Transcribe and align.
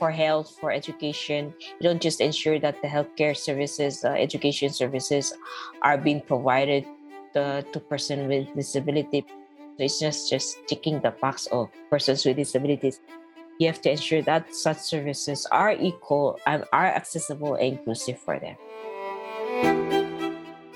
for 0.00 0.10
health, 0.10 0.56
for 0.58 0.72
education. 0.72 1.52
You 1.78 1.84
don't 1.84 2.00
just 2.00 2.20
ensure 2.20 2.58
that 2.58 2.80
the 2.80 2.88
healthcare 2.88 3.36
services, 3.36 4.02
uh, 4.02 4.16
education 4.16 4.72
services 4.72 5.36
are 5.82 5.98
being 5.98 6.22
provided 6.22 6.86
to, 7.34 7.62
person 7.88 8.26
with 8.26 8.48
disability. 8.56 9.24
So 9.76 9.84
it's 9.84 10.00
just 10.00 10.30
just 10.30 10.56
ticking 10.66 11.00
the 11.00 11.12
box 11.12 11.46
of 11.52 11.68
persons 11.90 12.24
with 12.24 12.36
disabilities. 12.36 13.00
You 13.60 13.68
have 13.68 13.82
to 13.82 13.90
ensure 13.92 14.22
that 14.22 14.56
such 14.56 14.78
services 14.78 15.46
are 15.52 15.72
equal 15.76 16.40
and 16.46 16.64
are 16.72 16.86
accessible 16.86 17.54
and 17.60 17.76
inclusive 17.76 18.18
for 18.18 18.40
them. 18.40 18.56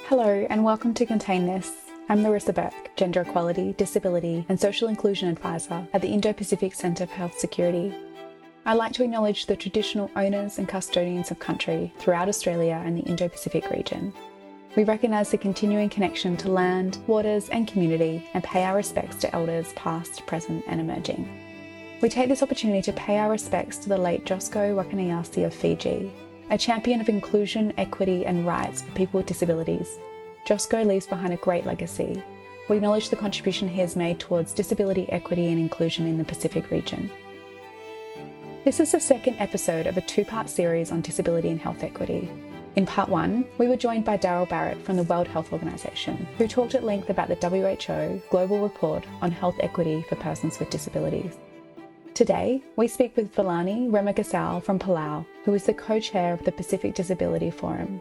Hello, 0.06 0.46
and 0.50 0.62
welcome 0.62 0.92
to 0.94 1.06
Contain 1.06 1.46
This. 1.46 1.72
I'm 2.10 2.22
Larissa 2.22 2.52
Burke, 2.52 2.92
Gender 2.96 3.22
Equality, 3.22 3.72
Disability 3.72 4.44
and 4.50 4.60
Social 4.60 4.88
Inclusion 4.88 5.30
Advisor 5.30 5.88
at 5.94 6.02
the 6.02 6.08
Indo 6.08 6.34
Pacific 6.34 6.74
Centre 6.74 7.06
for 7.06 7.14
Health 7.14 7.38
Security. 7.38 7.94
I'd 8.66 8.78
like 8.78 8.94
to 8.94 9.04
acknowledge 9.04 9.44
the 9.44 9.56
traditional 9.56 10.10
owners 10.16 10.56
and 10.56 10.66
custodians 10.66 11.30
of 11.30 11.38
country 11.38 11.92
throughout 11.98 12.30
Australia 12.30 12.82
and 12.82 12.96
the 12.96 13.02
Indo 13.02 13.28
Pacific 13.28 13.68
region. 13.70 14.10
We 14.74 14.84
recognise 14.84 15.30
the 15.30 15.36
continuing 15.36 15.90
connection 15.90 16.34
to 16.38 16.48
land, 16.50 16.96
waters, 17.06 17.50
and 17.50 17.68
community 17.68 18.26
and 18.32 18.42
pay 18.42 18.64
our 18.64 18.74
respects 18.74 19.16
to 19.16 19.34
elders 19.34 19.74
past, 19.74 20.24
present, 20.26 20.64
and 20.66 20.80
emerging. 20.80 21.28
We 22.00 22.08
take 22.08 22.30
this 22.30 22.42
opportunity 22.42 22.80
to 22.82 22.92
pay 22.94 23.18
our 23.18 23.30
respects 23.30 23.76
to 23.78 23.90
the 23.90 23.98
late 23.98 24.24
Joshko 24.24 24.74
Wakaniyasi 24.74 25.44
of 25.44 25.52
Fiji, 25.52 26.10
a 26.48 26.56
champion 26.56 27.02
of 27.02 27.10
inclusion, 27.10 27.74
equity, 27.76 28.24
and 28.24 28.46
rights 28.46 28.80
for 28.80 28.92
people 28.92 29.18
with 29.18 29.26
disabilities. 29.26 29.98
Josko 30.46 30.86
leaves 30.86 31.06
behind 31.06 31.34
a 31.34 31.38
great 31.38 31.66
legacy. 31.66 32.22
We 32.70 32.76
acknowledge 32.76 33.10
the 33.10 33.16
contribution 33.16 33.68
he 33.68 33.80
has 33.80 33.94
made 33.94 34.20
towards 34.20 34.54
disability 34.54 35.06
equity 35.12 35.48
and 35.48 35.58
inclusion 35.58 36.06
in 36.06 36.16
the 36.16 36.24
Pacific 36.24 36.70
region. 36.70 37.10
This 38.64 38.80
is 38.80 38.92
the 38.92 38.98
second 38.98 39.36
episode 39.40 39.86
of 39.86 39.98
a 39.98 40.00
two 40.00 40.24
part 40.24 40.48
series 40.48 40.90
on 40.90 41.02
disability 41.02 41.50
and 41.50 41.60
health 41.60 41.82
equity. 41.82 42.30
In 42.76 42.86
part 42.86 43.10
one, 43.10 43.44
we 43.58 43.68
were 43.68 43.76
joined 43.76 44.06
by 44.06 44.16
Darryl 44.16 44.48
Barrett 44.48 44.82
from 44.82 44.96
the 44.96 45.02
World 45.02 45.28
Health 45.28 45.52
Organization, 45.52 46.26
who 46.38 46.48
talked 46.48 46.74
at 46.74 46.82
length 46.82 47.10
about 47.10 47.28
the 47.28 47.34
WHO 47.34 48.22
Global 48.30 48.62
Report 48.62 49.04
on 49.20 49.30
Health 49.30 49.56
Equity 49.60 50.02
for 50.08 50.16
Persons 50.16 50.58
with 50.58 50.70
Disabilities. 50.70 51.36
Today, 52.14 52.62
we 52.76 52.88
speak 52.88 53.14
with 53.18 53.34
Villaney 53.34 53.86
Remengesau 53.90 54.62
from 54.62 54.78
Palau, 54.78 55.26
who 55.44 55.52
is 55.52 55.64
the 55.64 55.74
co 55.74 56.00
chair 56.00 56.32
of 56.32 56.42
the 56.46 56.52
Pacific 56.52 56.94
Disability 56.94 57.50
Forum. 57.50 58.00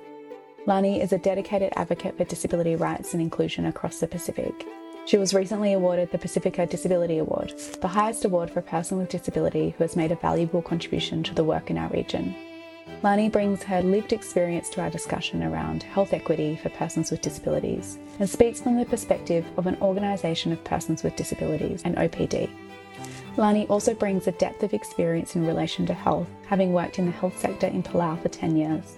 Lany 0.66 1.04
is 1.04 1.12
a 1.12 1.18
dedicated 1.18 1.74
advocate 1.76 2.16
for 2.16 2.24
disability 2.24 2.78
rights 2.78 3.14
and 3.14 3.22
inclusion 3.22 3.66
across 3.66 4.00
the 4.00 4.08
Pacific 4.08 4.66
she 5.06 5.18
was 5.18 5.34
recently 5.34 5.74
awarded 5.74 6.12
the 6.12 6.18
Pasifika 6.18 6.70
Disability 6.70 7.18
Award, 7.18 7.54
the 7.82 7.88
highest 7.88 8.24
award 8.26 8.50
for 8.50 8.60
a 8.60 8.64
person 8.64 8.98
with 8.98 9.10
disability 9.10 9.72
who 9.72 9.84
has 9.84 9.96
made 9.96 10.12
a 10.12 10.16
valuable 10.16 10.62
contribution 10.62 11.24
to 11.24 11.34
the 11.34 11.44
work 11.44 11.70
in 11.70 11.78
our 11.78 11.90
region. 11.90 12.34
Lany 13.02 13.30
brings 13.30 13.64
her 13.64 13.82
lived 13.82 14.14
experience 14.14 14.70
to 14.70 14.82
our 14.82 14.90
discussion 14.90 15.44
around 15.44 15.84
health 15.84 16.14
equity 16.14 16.56
for 16.56 16.70
persons 16.70 17.12
with 17.12 17.22
disabilities 17.22 18.00
and 18.20 18.30
speaks 18.30 18.62
from 18.62 18.78
the 18.78 18.86
perspective 18.86 19.46
of 19.58 19.68
an 19.68 19.78
organisation 19.82 20.54
of 20.54 20.64
persons 20.64 21.04
with 21.04 21.16
disabilities, 21.18 21.82
and 21.84 21.98
OPD. 21.98 22.50
Lany 23.36 23.70
also 23.70 23.94
brings 23.94 24.28
a 24.28 24.32
depth 24.34 24.64
of 24.64 24.74
experience 24.74 25.36
in 25.36 25.46
relation 25.46 25.86
to 25.88 25.94
health, 25.94 26.30
having 26.48 26.72
worked 26.72 26.98
in 26.98 27.06
the 27.06 27.12
health 27.12 27.38
sector 27.38 27.68
in 27.68 27.84
Palau 27.84 28.22
for 28.22 28.30
10 28.30 28.56
years. 28.56 28.98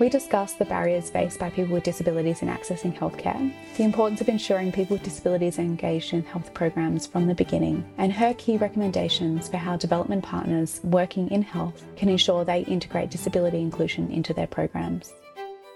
We 0.00 0.08
discussed 0.08 0.58
the 0.58 0.64
barriers 0.64 1.08
faced 1.08 1.38
by 1.38 1.50
people 1.50 1.74
with 1.74 1.84
disabilities 1.84 2.42
in 2.42 2.48
accessing 2.48 2.98
healthcare, 2.98 3.52
the 3.76 3.84
importance 3.84 4.20
of 4.20 4.28
ensuring 4.28 4.72
people 4.72 4.96
with 4.96 5.04
disabilities 5.04 5.60
are 5.60 5.62
engaged 5.62 6.12
in 6.12 6.24
health 6.24 6.52
programs 6.52 7.06
from 7.06 7.28
the 7.28 7.34
beginning, 7.34 7.84
and 7.96 8.12
her 8.12 8.34
key 8.34 8.56
recommendations 8.56 9.48
for 9.48 9.56
how 9.56 9.76
development 9.76 10.24
partners 10.24 10.80
working 10.82 11.30
in 11.30 11.42
health 11.42 11.84
can 11.94 12.08
ensure 12.08 12.44
they 12.44 12.62
integrate 12.62 13.12
disability 13.12 13.60
inclusion 13.60 14.10
into 14.10 14.34
their 14.34 14.48
programs. 14.48 15.12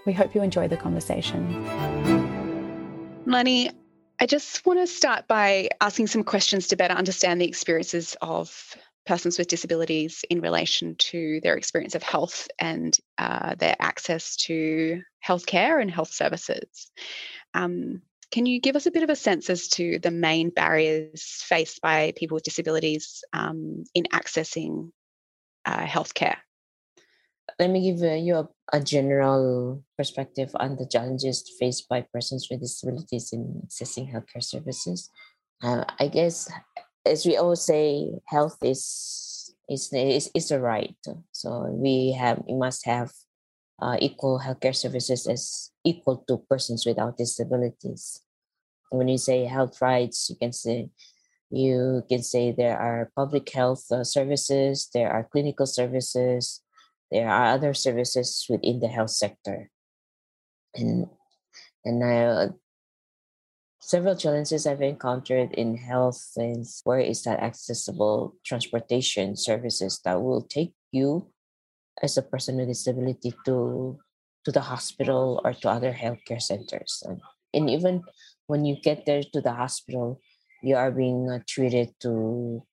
We 0.05 0.11
hope 0.11 0.35
you 0.35 0.41
enjoy 0.41 0.67
the 0.67 0.75
conversation. 0.75 1.63
Lany, 3.25 3.71
I 4.19 4.25
just 4.25 4.65
want 4.65 4.79
to 4.79 4.87
start 4.87 5.29
by 5.29 5.69
asking 5.79 6.07
some 6.07 6.25
questions 6.25 6.67
to 6.67 6.75
better 6.75 6.93
understand 6.93 7.39
the 7.39 7.47
experiences 7.47 8.17
of 8.21 8.75
persons 9.09 9.39
with 9.39 9.47
disabilities 9.47 10.23
in 10.29 10.39
relation 10.39 10.95
to 10.95 11.41
their 11.41 11.57
experience 11.57 11.95
of 11.95 12.03
health 12.03 12.47
and 12.59 12.95
uh, 13.17 13.55
their 13.55 13.75
access 13.79 14.35
to 14.35 15.01
healthcare 15.27 15.81
and 15.81 15.89
health 15.89 16.13
services. 16.13 16.91
Um, 17.55 18.03
can 18.31 18.45
you 18.45 18.61
give 18.61 18.75
us 18.75 18.85
a 18.85 18.91
bit 18.91 19.01
of 19.01 19.09
a 19.09 19.15
sense 19.15 19.49
as 19.49 19.67
to 19.69 19.97
the 19.97 20.11
main 20.11 20.51
barriers 20.51 21.23
faced 21.41 21.81
by 21.81 22.13
people 22.15 22.35
with 22.35 22.43
disabilities 22.43 23.23
um, 23.33 23.83
in 23.95 24.03
accessing 24.13 24.91
uh, 25.65 25.85
healthcare? 25.87 26.37
Let 27.57 27.71
me 27.71 27.91
give 27.91 28.03
uh, 28.03 28.13
you 28.13 28.35
a, 28.35 28.47
a, 28.71 28.79
general 28.79 29.83
perspective 29.97 30.51
on 30.53 30.77
the 30.77 30.85
challenges 30.85 31.51
faced 31.59 31.89
by 31.89 32.05
persons 32.13 32.47
with 32.51 32.61
disabilities 32.61 33.33
in 33.33 33.63
accessing 33.65 34.13
healthcare 34.13 34.43
services. 34.43 35.09
Uh, 35.63 35.83
I 35.99 36.09
guess 36.09 36.47
as 37.09 37.25
we 37.25 37.37
all 37.37 37.55
say, 37.55 38.13
health 38.27 38.57
is 38.61 39.53
is 39.69 39.89
is, 39.93 40.29
is 40.33 40.51
a 40.51 40.59
right. 40.59 40.95
So 41.31 41.67
we 41.73 42.13
have 42.13 42.43
we 42.47 42.55
must 42.55 42.85
have 42.85 43.11
uh, 43.81 43.97
equal 43.99 44.39
healthcare 44.39 44.75
services 44.75 45.27
as 45.27 45.71
equal 45.83 46.23
to 46.27 46.37
persons 46.49 46.85
without 46.85 47.17
disabilities. 47.17 48.21
When 48.91 49.07
you 49.07 49.17
say 49.17 49.45
health 49.45 49.81
rights, 49.81 50.29
you 50.29 50.35
can 50.35 50.53
say 50.53 50.89
you 51.49 52.03
can 52.09 52.21
say 52.21 52.51
there 52.51 52.77
are 52.77 53.11
public 53.15 53.49
health 53.49 53.85
uh, 53.91 54.03
services, 54.03 54.89
there 54.93 55.11
are 55.11 55.29
clinical 55.31 55.65
services, 55.65 56.61
there 57.11 57.29
are 57.29 57.53
other 57.53 57.73
services 57.73 58.45
within 58.49 58.79
the 58.79 58.87
health 58.87 59.11
sector, 59.11 59.69
and 60.75 61.07
and 61.85 62.03
I, 62.03 62.49
Several 63.79 64.15
challenges 64.15 64.67
I've 64.67 64.81
encountered 64.81 65.53
in 65.53 65.77
health 65.77 66.21
is 66.37 66.81
where 66.83 66.99
is 66.99 67.23
that 67.23 67.39
accessible 67.39 68.35
transportation 68.45 69.35
services 69.35 69.99
that 70.03 70.21
will 70.21 70.43
take 70.43 70.73
you 70.91 71.31
as 72.03 72.17
a 72.17 72.21
person 72.21 72.57
with 72.57 72.67
disability 72.67 73.33
to 73.45 73.97
to 74.45 74.51
the 74.51 74.61
hospital 74.61 75.41
or 75.43 75.53
to 75.53 75.69
other 75.69 75.93
healthcare 75.93 76.41
centers. 76.41 77.03
And, 77.05 77.19
and 77.53 77.69
even 77.69 78.03
when 78.47 78.63
you 78.63 78.79
get 78.81 79.05
there 79.05 79.21
to 79.21 79.41
the 79.41 79.53
hospital, 79.53 80.21
you 80.63 80.75
are 80.75 80.91
being 80.91 81.29
uh, 81.29 81.39
treated 81.47 81.93
to 82.01 82.63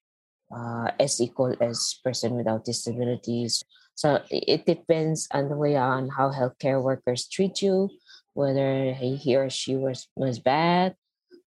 uh, 0.54 0.90
as 1.00 1.20
equal 1.20 1.54
as 1.60 1.98
person 2.04 2.34
without 2.34 2.64
disabilities. 2.64 3.64
So 3.94 4.22
it 4.30 4.66
depends 4.66 5.26
on 5.32 5.48
the 5.48 5.56
way 5.56 5.76
on 5.76 6.08
how 6.08 6.30
healthcare 6.30 6.82
workers 6.82 7.26
treat 7.26 7.62
you, 7.62 7.90
whether 8.36 8.92
he 8.92 9.32
or 9.32 9.48
she 9.48 9.74
was 9.80 10.12
was 10.14 10.38
bad, 10.38 10.92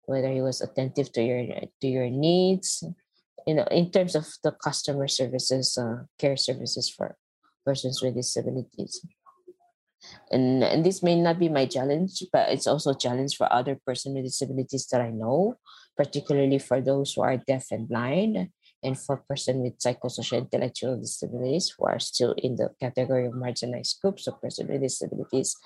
whether 0.08 0.32
he 0.32 0.40
was 0.40 0.64
attentive 0.64 1.12
to 1.12 1.20
your 1.20 1.44
to 1.44 1.86
your 1.86 2.08
needs, 2.08 2.80
you 3.44 3.52
know, 3.52 3.68
in 3.68 3.92
terms 3.92 4.16
of 4.16 4.24
the 4.42 4.56
customer 4.56 5.06
services, 5.06 5.76
uh, 5.76 6.08
care 6.16 6.40
services 6.40 6.88
for 6.88 7.20
persons 7.60 8.00
with 8.00 8.16
disabilities. 8.16 9.04
And, 10.32 10.64
and 10.64 10.80
this 10.80 11.02
may 11.02 11.20
not 11.20 11.38
be 11.38 11.50
my 11.50 11.66
challenge, 11.66 12.24
but 12.32 12.48
it's 12.48 12.66
also 12.66 12.92
a 12.92 12.98
challenge 12.98 13.36
for 13.36 13.52
other 13.52 13.76
persons 13.84 14.14
with 14.14 14.24
disabilities 14.24 14.86
that 14.88 15.02
I 15.02 15.10
know, 15.10 15.56
particularly 15.96 16.58
for 16.58 16.80
those 16.80 17.12
who 17.12 17.20
are 17.20 17.36
deaf 17.36 17.66
and 17.70 17.88
blind, 17.88 18.48
and 18.82 18.96
for 18.96 19.24
persons 19.28 19.60
with 19.60 19.76
psychosocial 19.76 20.38
intellectual 20.38 20.96
disabilities 20.96 21.74
who 21.76 21.84
are 21.84 21.98
still 21.98 22.32
in 22.38 22.56
the 22.56 22.70
category 22.80 23.26
of 23.26 23.34
marginalized 23.34 24.00
groups 24.00 24.26
of 24.26 24.40
persons 24.40 24.70
with 24.70 24.80
disabilities 24.80 25.56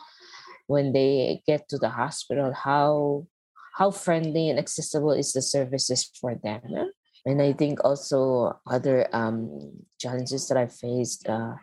when 0.66 0.92
they 0.92 1.42
get 1.46 1.68
to 1.68 1.78
the 1.78 1.90
hospital 1.90 2.52
how 2.52 3.26
how 3.74 3.90
friendly 3.90 4.50
and 4.50 4.58
accessible 4.58 5.12
is 5.12 5.32
the 5.32 5.40
services 5.40 6.10
for 6.20 6.34
them? 6.34 6.92
And 7.24 7.40
i 7.40 7.52
think 7.52 7.84
also 7.84 8.58
other 8.66 9.06
um, 9.14 9.72
challenges 9.98 10.48
that 10.48 10.58
i 10.58 10.66
faced 10.66 11.28
uh, 11.28 11.54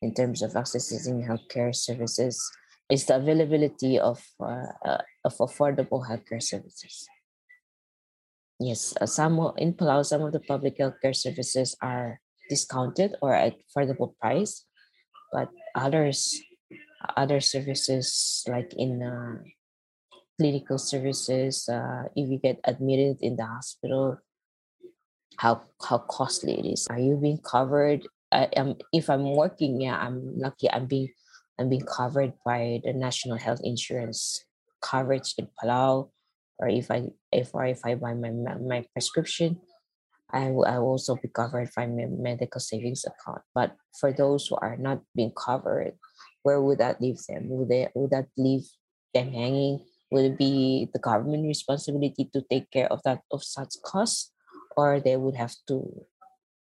in 0.00 0.14
terms 0.14 0.42
of 0.42 0.52
accessing 0.52 1.22
healthcare 1.28 1.74
services 1.74 2.40
is 2.90 3.06
the 3.06 3.16
availability 3.16 3.98
of 3.98 4.20
uh, 4.40 4.72
uh, 4.84 5.02
of 5.24 5.36
affordable 5.38 6.02
healthcare 6.04 6.42
services. 6.42 7.06
Yes 8.58 8.94
uh, 9.00 9.06
some 9.06 9.38
in 9.56 9.74
palau 9.74 10.04
some 10.04 10.22
of 10.22 10.32
the 10.32 10.40
public 10.40 10.78
healthcare 10.78 11.14
services 11.14 11.76
are 11.82 12.20
discounted 12.48 13.14
or 13.22 13.34
at 13.34 13.54
affordable 13.68 14.16
price 14.18 14.64
but 15.32 15.48
others 15.74 16.40
other 17.16 17.40
services 17.40 18.44
like 18.48 18.72
in 18.74 19.02
uh, 19.02 19.38
clinical 20.38 20.78
services 20.78 21.68
uh, 21.68 22.04
if 22.16 22.28
you 22.28 22.38
get 22.38 22.60
admitted 22.64 23.18
in 23.20 23.36
the 23.36 23.44
hospital 23.44 24.18
how 25.36 25.62
how 25.88 25.98
costly 25.98 26.58
it 26.58 26.66
is 26.66 26.86
are 26.88 26.98
you 26.98 27.16
being 27.16 27.38
covered 27.38 28.06
I 28.32 28.48
am 28.56 28.76
if 28.92 29.10
i'm 29.10 29.36
working 29.36 29.80
yeah 29.80 29.98
i'm 29.98 30.38
lucky 30.38 30.70
i'm 30.70 30.86
being 30.86 31.12
i'm 31.58 31.68
being 31.68 31.84
covered 31.84 32.32
by 32.44 32.80
the 32.84 32.92
national 32.92 33.36
health 33.36 33.60
insurance 33.62 34.44
coverage 34.80 35.34
in 35.36 35.48
palau 35.52 36.10
or 36.58 36.68
if 36.68 36.90
i 36.90 37.08
if 37.30 37.54
or 37.54 37.64
if 37.66 37.84
i 37.84 37.94
buy 37.94 38.14
my 38.14 38.30
my 38.30 38.84
prescription 38.92 39.60
I 40.32 40.48
will, 40.50 40.64
I 40.64 40.78
will 40.78 40.96
also 40.96 41.16
be 41.16 41.28
covered 41.28 41.68
by 41.76 41.86
my 41.86 42.06
medical 42.08 42.60
savings 42.60 43.04
account. 43.04 43.42
But 43.54 43.76
for 44.00 44.12
those 44.12 44.46
who 44.48 44.56
are 44.56 44.76
not 44.76 45.02
being 45.14 45.32
covered, 45.36 45.92
where 46.42 46.60
would 46.60 46.78
that 46.78 47.00
leave 47.00 47.18
them? 47.28 47.48
Would 47.48 47.68
they 47.68 47.88
would 47.94 48.10
that 48.10 48.28
leave 48.36 48.66
them 49.14 49.32
hanging? 49.32 49.84
Would 50.10 50.24
it 50.24 50.38
be 50.38 50.88
the 50.92 50.98
government 50.98 51.46
responsibility 51.46 52.28
to 52.32 52.42
take 52.50 52.70
care 52.70 52.92
of 52.92 53.02
that 53.04 53.22
of 53.30 53.42
such 53.42 53.74
costs, 53.84 54.32
or 54.76 55.00
they 55.00 55.16
would 55.16 55.36
have 55.36 55.54
to 55.68 56.04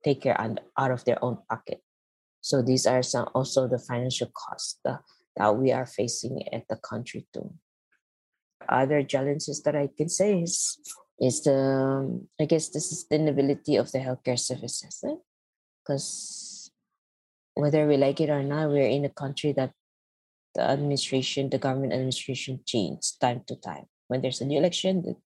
take 0.05 0.23
care 0.23 0.41
and 0.41 0.61
out 0.77 0.91
of 0.91 1.05
their 1.05 1.23
own 1.23 1.39
pocket? 1.49 1.81
So 2.41 2.63
these 2.63 2.87
are 2.87 3.03
some 3.03 3.29
also 3.35 3.67
the 3.67 3.79
financial 3.79 4.31
costs 4.31 4.79
that, 4.85 5.01
that 5.37 5.57
we 5.57 5.73
are 5.73 5.87
facing 5.87 6.43
at 6.53 6.69
the 6.69 6.77
country 6.77 7.27
too. 7.33 7.53
Other 8.69 9.03
challenges 9.03 9.63
that 9.63 9.77
I 9.77 9.89
can 9.97 10.09
say 10.09 10.43
is 10.43 10.79
is 11.19 11.43
the 11.43 12.21
I 12.41 12.45
guess 12.45 12.69
the 12.69 12.79
sustainability 12.79 13.79
of 13.79 13.91
the 13.93 13.99
healthcare 13.99 14.39
services. 14.39 15.05
Because 15.83 16.07
eh? 16.07 16.56
Whether 17.57 17.89
we 17.89 17.97
like 17.97 18.21
it 18.21 18.31
or 18.31 18.43
not, 18.43 18.69
we're 18.69 18.87
in 18.87 19.05
a 19.05 19.11
country 19.11 19.53
that 19.53 19.73
the 20.55 20.63
administration, 20.63 21.51
the 21.51 21.59
government 21.59 21.93
administration 21.93 22.61
changes 22.65 23.17
time 23.21 23.43
to 23.49 23.57
time. 23.57 23.87
When 24.09 24.21
there's 24.21 24.41
a 24.41 24.45
new 24.45 24.59
election, 24.59 25.03
the, 25.03 25.17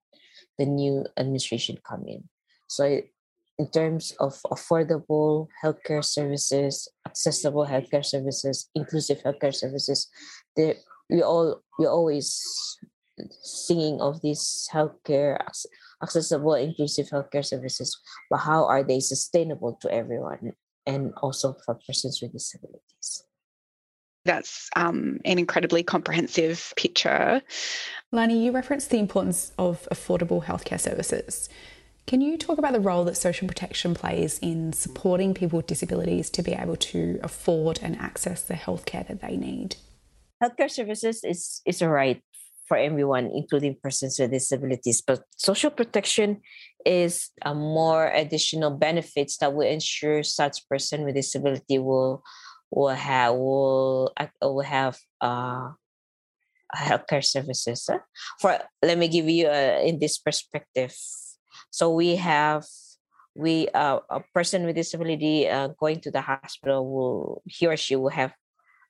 the 0.59 0.67
new 0.67 1.05
administration 1.17 1.79
come 1.87 2.05
in. 2.07 2.25
So 2.69 3.03
in 3.59 3.69
terms 3.71 4.15
of 4.21 4.41
affordable 4.47 5.49
healthcare 5.63 6.05
services, 6.05 6.89
accessible 7.07 7.67
healthcare 7.67 8.05
services, 8.05 8.71
inclusive 8.75 9.23
healthcare 9.23 9.55
services, 9.55 10.09
they, 10.57 10.77
we 11.11 11.23
all 11.23 11.63
we 11.79 11.87
always 11.87 12.41
singing 13.43 14.01
of 14.01 14.23
these 14.23 14.69
healthcare 14.73 15.37
accessible 16.03 16.55
inclusive 16.55 17.09
healthcare 17.11 17.45
services 17.45 17.99
but 18.31 18.39
how 18.39 18.65
are 18.65 18.83
they 18.83 19.01
sustainable 19.01 19.77
to 19.83 19.93
everyone 19.93 20.53
and 20.95 21.13
also 21.23 21.57
for 21.65 21.79
persons 21.87 22.21
with 22.21 22.33
disabilities 22.33 23.25
that's 24.25 24.69
um, 24.77 25.19
an 25.25 25.39
incredibly 25.39 25.83
comprehensive 25.83 26.73
picture. 26.77 27.43
Lany, 28.13 28.43
you 28.43 28.53
referenced 28.53 28.91
the 28.91 28.99
importance 28.99 29.53
of 29.59 29.89
affordable 29.91 30.45
healthcare 30.45 30.81
services. 30.81 31.49
Can 32.07 32.21
you 32.21 32.37
talk 32.37 32.59
about 32.59 32.73
the 32.73 32.81
role 32.81 33.05
that 33.05 33.17
social 33.17 33.47
protection 33.47 33.95
plays 33.95 34.39
in 34.41 34.73
supporting 34.73 35.33
people 35.33 35.59
with 35.59 35.67
disabilities 35.67 36.29
to 36.31 36.43
be 36.43 36.53
able 36.53 36.77
to 36.77 37.21
afford 37.23 37.79
and 37.83 37.97
access 37.99 38.43
the 38.43 38.55
healthcare 38.55 39.07
that 39.07 39.21
they 39.21 39.37
need? 39.37 39.77
Healthcare 40.43 40.71
services 40.71 41.23
is, 41.23 41.61
is 41.67 41.83
a 41.83 41.89
right 41.89 42.23
for 42.71 42.79
everyone, 42.79 43.35
including 43.35 43.75
persons 43.83 44.15
with 44.23 44.31
disabilities. 44.31 45.03
But 45.03 45.27
social 45.35 45.75
protection 45.75 46.39
is 46.87 47.35
a 47.43 47.53
more 47.53 48.07
additional 48.07 48.71
benefits 48.71 49.39
that 49.39 49.53
will 49.53 49.67
ensure 49.67 50.23
such 50.23 50.63
person 50.71 51.03
with 51.03 51.19
disability 51.19 51.83
will 51.83 52.23
will 52.71 52.95
have 52.95 53.35
will 53.35 54.15
will 54.41 54.63
have 54.63 54.95
uh 55.21 55.75
healthcare 56.71 57.27
services. 57.27 57.91
For 58.39 58.55
let 58.87 58.99
me 58.99 59.09
give 59.09 59.29
you 59.29 59.51
a, 59.51 59.83
in 59.83 59.99
this 59.99 60.23
perspective. 60.23 60.95
So 61.75 61.91
we 61.91 62.15
have 62.23 62.63
we 63.35 63.67
uh, 63.75 63.99
a 64.11 64.23
person 64.33 64.63
with 64.63 64.77
disability 64.77 65.51
uh, 65.51 65.75
going 65.75 65.99
to 66.07 66.15
the 66.15 66.23
hospital 66.23 66.87
will 66.87 67.43
he 67.51 67.67
or 67.67 67.77
she 67.77 67.97
will 67.97 68.15
have 68.15 68.31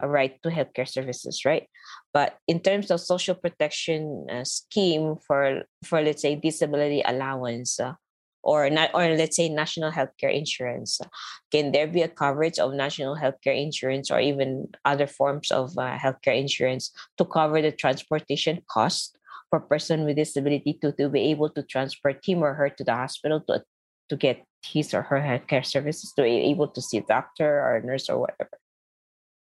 a 0.02 0.08
right 0.08 0.40
to 0.42 0.48
healthcare 0.48 0.88
services, 0.88 1.44
right? 1.44 1.66
But 2.12 2.38
in 2.48 2.60
terms 2.60 2.90
of 2.90 3.00
social 3.00 3.34
protection 3.34 4.26
uh, 4.30 4.44
scheme 4.44 5.16
for 5.16 5.62
for 5.84 6.02
let's 6.02 6.22
say 6.22 6.34
disability 6.34 7.02
allowance 7.06 7.78
uh, 7.80 7.94
or 8.42 8.70
not 8.70 8.90
or 8.94 9.08
let's 9.14 9.36
say 9.36 9.48
national 9.48 9.92
healthcare 9.92 10.32
insurance, 10.32 11.00
uh, 11.00 11.08
can 11.50 11.72
there 11.72 11.86
be 11.86 12.02
a 12.02 12.08
coverage 12.08 12.58
of 12.58 12.74
national 12.74 13.16
healthcare 13.16 13.56
insurance 13.56 14.10
or 14.10 14.20
even 14.20 14.68
other 14.84 15.06
forms 15.06 15.50
of 15.50 15.76
uh, 15.78 15.96
healthcare 15.96 16.36
insurance 16.36 16.90
to 17.18 17.24
cover 17.24 17.60
the 17.60 17.72
transportation 17.72 18.62
cost 18.70 19.16
for 19.50 19.60
person 19.60 20.04
with 20.04 20.16
disability 20.16 20.78
to, 20.80 20.92
to 20.92 21.08
be 21.08 21.20
able 21.30 21.50
to 21.50 21.62
transport 21.62 22.24
him 22.24 22.42
or 22.42 22.54
her 22.54 22.70
to 22.70 22.84
the 22.84 22.94
hospital 22.94 23.40
to 23.40 23.62
to 24.08 24.16
get 24.16 24.42
his 24.62 24.92
or 24.92 25.02
her 25.02 25.20
healthcare 25.20 25.64
services 25.64 26.12
to 26.12 26.22
be 26.22 26.50
able 26.50 26.68
to 26.68 26.82
see 26.82 26.98
a 26.98 27.02
doctor 27.02 27.60
or 27.60 27.76
a 27.76 27.82
nurse 27.86 28.08
or 28.08 28.18
whatever 28.18 28.50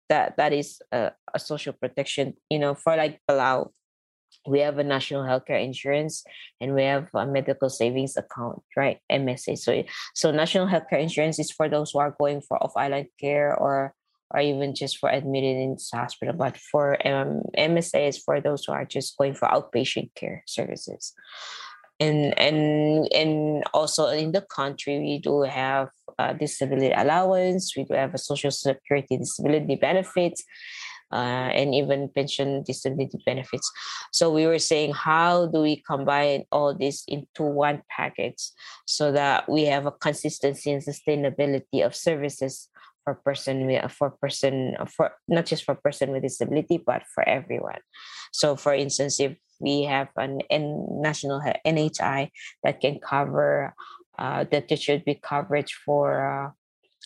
that 0.10 0.38
that 0.38 0.54
is 0.54 0.82
a, 0.92 1.12
a 1.34 1.40
social 1.40 1.74
protection 1.74 2.34
you 2.50 2.60
know 2.60 2.76
for 2.76 2.96
like 2.96 3.22
palau. 3.30 3.70
We 4.48 4.60
have 4.60 4.78
a 4.78 4.84
national 4.84 5.24
healthcare 5.24 5.62
insurance 5.62 6.24
and 6.62 6.74
we 6.74 6.84
have 6.84 7.10
a 7.14 7.26
medical 7.26 7.70
savings 7.70 8.16
account 8.16 8.62
right 8.78 9.00
msa 9.12 9.58
so 9.58 9.84
so 10.16 10.32
national 10.32 10.68
healthcare 10.68 11.02
insurance 11.02 11.40
is 11.40 11.52
for 11.52 11.68
those 11.68 11.92
who 11.92 12.00
are 12.00 12.16
going 12.20 12.42
for 12.42 12.62
off 12.64 12.78
island 12.78 13.08
care 13.20 13.56
or 13.56 13.94
or 14.32 14.40
even 14.40 14.76
just 14.76 14.98
for 14.98 15.10
admitted 15.10 15.58
in 15.58 15.78
hospital 15.94 16.34
but 16.34 16.56
for 16.58 16.96
um, 17.08 17.42
msa 17.58 18.08
is 18.08 18.18
for 18.18 18.40
those 18.40 18.64
who 18.66 18.72
are 18.72 18.86
just 18.86 19.18
going 19.18 19.34
for 19.34 19.48
outpatient 19.48 20.14
care 20.16 20.44
services. 20.46 21.14
And 22.00 22.38
and 22.40 23.12
and 23.12 23.64
also 23.74 24.08
in 24.08 24.32
the 24.32 24.42
country 24.42 25.00
we 25.00 25.20
do 25.20 25.42
have 25.42 25.90
a 26.20 26.34
disability 26.34 26.92
allowance 26.92 27.76
we 27.76 27.84
do 27.84 27.94
have 27.94 28.14
a 28.14 28.18
social 28.18 28.52
security 28.52 29.18
disability 29.18 29.76
benefits 29.76 30.44
uh, 31.12 31.50
and 31.54 31.74
even 31.74 32.10
pension 32.10 32.64
disability 32.64 33.18
benefits. 33.26 33.72
So 34.12 34.30
we 34.30 34.46
were 34.46 34.60
saying 34.60 34.94
how 34.94 35.48
do 35.48 35.62
we 35.62 35.82
combine 35.82 36.44
all 36.52 36.76
this 36.76 37.04
into 37.08 37.44
one 37.44 37.82
package 37.90 38.52
so 38.86 39.12
that 39.12 39.50
we 39.50 39.66
have 39.66 39.86
a 39.86 39.92
consistency 39.92 40.72
and 40.72 40.84
sustainability 40.84 41.86
of 41.86 41.96
services 41.96 42.70
for 43.04 43.16
person 43.16 43.66
with 43.66 43.92
for 43.92 44.12
person 44.22 44.76
for 44.96 45.12
not 45.28 45.46
just 45.46 45.64
for 45.64 45.74
person 45.74 46.12
with 46.12 46.24
disability 46.24 46.78
but 46.86 47.04
for 47.14 47.28
everyone? 47.28 47.82
So 48.32 48.56
for 48.56 48.74
instance 48.74 49.20
if 49.20 49.36
we 49.60 49.84
have 49.84 50.10
an 50.16 50.42
N 50.50 50.86
national 51.02 51.42
NHI 51.66 52.30
that 52.64 52.82
can 52.82 53.00
cover 53.00 53.74
uh, 54.20 54.44
that 54.52 54.68
there 54.68 54.78
should 54.78 55.06
be 55.06 55.16
coverage 55.16 55.74
for 55.86 56.54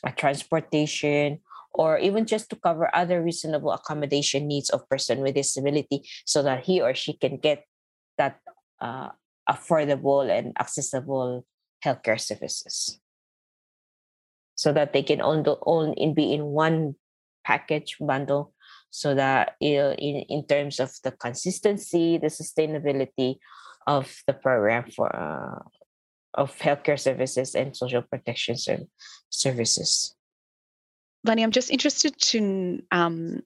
uh, 0.03 0.11
transportation 0.17 1.39
or 1.73 1.97
even 1.97 2.25
just 2.25 2.49
to 2.49 2.55
cover 2.55 2.89
other 2.93 3.21
reasonable 3.21 3.71
accommodation 3.71 4.47
needs 4.47 4.69
of 4.69 4.87
person 4.89 5.21
with 5.21 5.35
disability 5.35 6.01
so 6.25 6.41
that 6.41 6.65
he 6.65 6.81
or 6.81 6.93
she 6.93 7.13
can 7.13 7.37
get 7.37 7.65
that 8.17 8.39
uh, 8.81 9.09
affordable 9.49 10.25
and 10.29 10.57
accessible 10.59 11.45
healthcare 11.85 12.19
services. 12.19 12.99
So 14.55 14.73
that 14.73 14.93
they 14.93 15.03
can 15.03 15.21
own, 15.21 15.43
the, 15.43 15.57
own 15.65 15.93
in 15.93 16.13
be 16.13 16.33
in 16.33 16.45
one 16.45 16.95
package 17.43 17.97
bundle 17.99 18.53
so 18.89 19.13
that 19.15 19.55
you 19.59 19.77
know, 19.77 19.91
in, 19.93 20.25
in 20.29 20.45
terms 20.45 20.79
of 20.79 20.93
the 21.03 21.11
consistency, 21.11 22.17
the 22.17 22.27
sustainability 22.27 23.37
of 23.85 24.21
the 24.27 24.33
program 24.33 24.89
for 24.89 25.13
uh, 25.13 25.59
of 26.33 26.57
healthcare 26.59 26.99
services 26.99 27.55
and 27.55 27.75
social 27.75 28.01
protection 28.01 28.57
ser- 28.57 28.87
services. 29.29 30.15
Lany, 31.25 31.43
I'm 31.43 31.51
just 31.51 31.71
interested 31.71 32.19
to 32.19 32.81
um, 32.91 33.41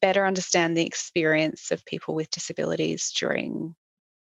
better 0.00 0.24
understand 0.24 0.76
the 0.76 0.86
experience 0.86 1.70
of 1.70 1.84
people 1.84 2.14
with 2.14 2.30
disabilities 2.30 3.12
during 3.18 3.74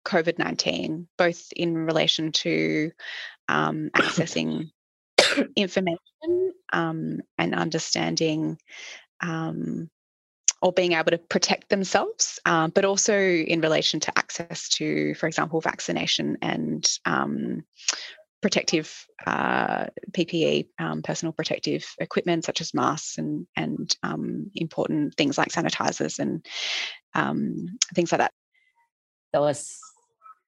COVID 0.07 0.39
19, 0.39 1.09
both 1.19 1.53
in 1.55 1.77
relation 1.77 2.33
to 2.33 2.91
um, 3.49 3.91
accessing 3.97 4.71
information 5.57 6.53
um, 6.73 7.21
and 7.39 7.55
understanding 7.55 8.59
um, 9.21 9.91
or 10.63 10.73
being 10.73 10.93
able 10.93 11.11
to 11.11 11.19
protect 11.19 11.71
themselves, 11.71 12.39
um, 12.45 12.71
but 12.71 12.85
also 12.85 13.17
in 13.17 13.61
relation 13.61 14.01
to 14.01 14.19
access 14.19 14.69
to, 14.69 15.15
for 15.15 15.27
example, 15.27 15.61
vaccination 15.61 16.37
and 16.43 16.87
um, 17.07 17.65
protective 18.43 19.07
uh, 19.27 19.87
PPE, 20.13 20.69
um, 20.79 21.03
personal 21.03 21.33
protective 21.33 21.87
equipment 21.99 22.45
such 22.45 22.61
as 22.61 22.75
masks 22.75 23.19
and 23.19 23.47
and 23.57 23.97
um, 24.03 24.51
important 24.55 25.15
things 25.17 25.39
like 25.39 25.49
sanitizers 25.49 26.19
and 26.19 26.45
um, 27.15 27.79
things 27.95 28.13
like 28.13 28.21
that. 28.21 28.33
That 29.33 29.41
was 29.41 29.79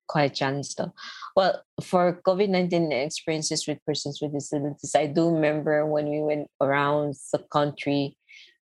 quite 0.08 0.34
challenged 0.34 0.76
though. 0.76 0.92
Well, 1.36 1.62
for 1.82 2.20
COVID 2.26 2.48
19 2.48 2.92
experiences 2.92 3.66
with 3.66 3.84
persons 3.86 4.20
with 4.20 4.32
disabilities, 4.32 4.94
I 4.94 5.06
do 5.06 5.30
remember 5.30 5.86
when 5.86 6.08
we 6.08 6.20
went 6.20 6.48
around 6.60 7.14
the 7.32 7.38
country 7.50 8.16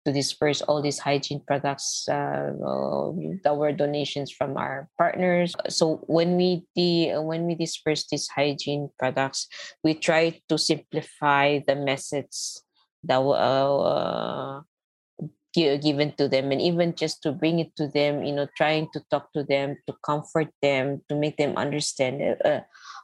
to 0.09 0.13
disperse 0.13 0.65
all 0.65 0.81
these 0.81 0.97
hygiene 0.97 1.41
products 1.45 2.09
uh, 2.09 2.49
that 3.45 3.53
were 3.53 3.71
donations 3.71 4.33
from 4.33 4.57
our 4.57 4.89
partners. 4.97 5.53
So 5.69 6.01
when 6.09 6.35
we 6.35 6.65
the 6.73 7.21
when 7.21 7.45
we 7.45 7.53
disperse 7.53 8.09
these 8.09 8.27
hygiene 8.27 8.89
products, 8.97 9.45
we 9.85 9.93
try 9.93 10.41
to 10.49 10.57
simplify 10.57 11.61
the 11.61 11.77
message 11.77 12.57
that 13.05 13.21
uh, 13.21 14.61
given 15.53 16.13
to 16.17 16.27
them 16.27 16.51
and 16.51 16.61
even 16.61 16.95
just 16.95 17.21
to 17.23 17.31
bring 17.31 17.59
it 17.59 17.75
to 17.75 17.87
them 17.89 18.23
you 18.23 18.31
know 18.31 18.47
trying 18.55 18.87
to 18.93 19.01
talk 19.09 19.33
to 19.33 19.43
them 19.43 19.75
to 19.87 19.95
comfort 20.05 20.47
them 20.61 21.01
to 21.09 21.15
make 21.15 21.37
them 21.37 21.57
understand 21.57 22.21
uh, 22.45 22.61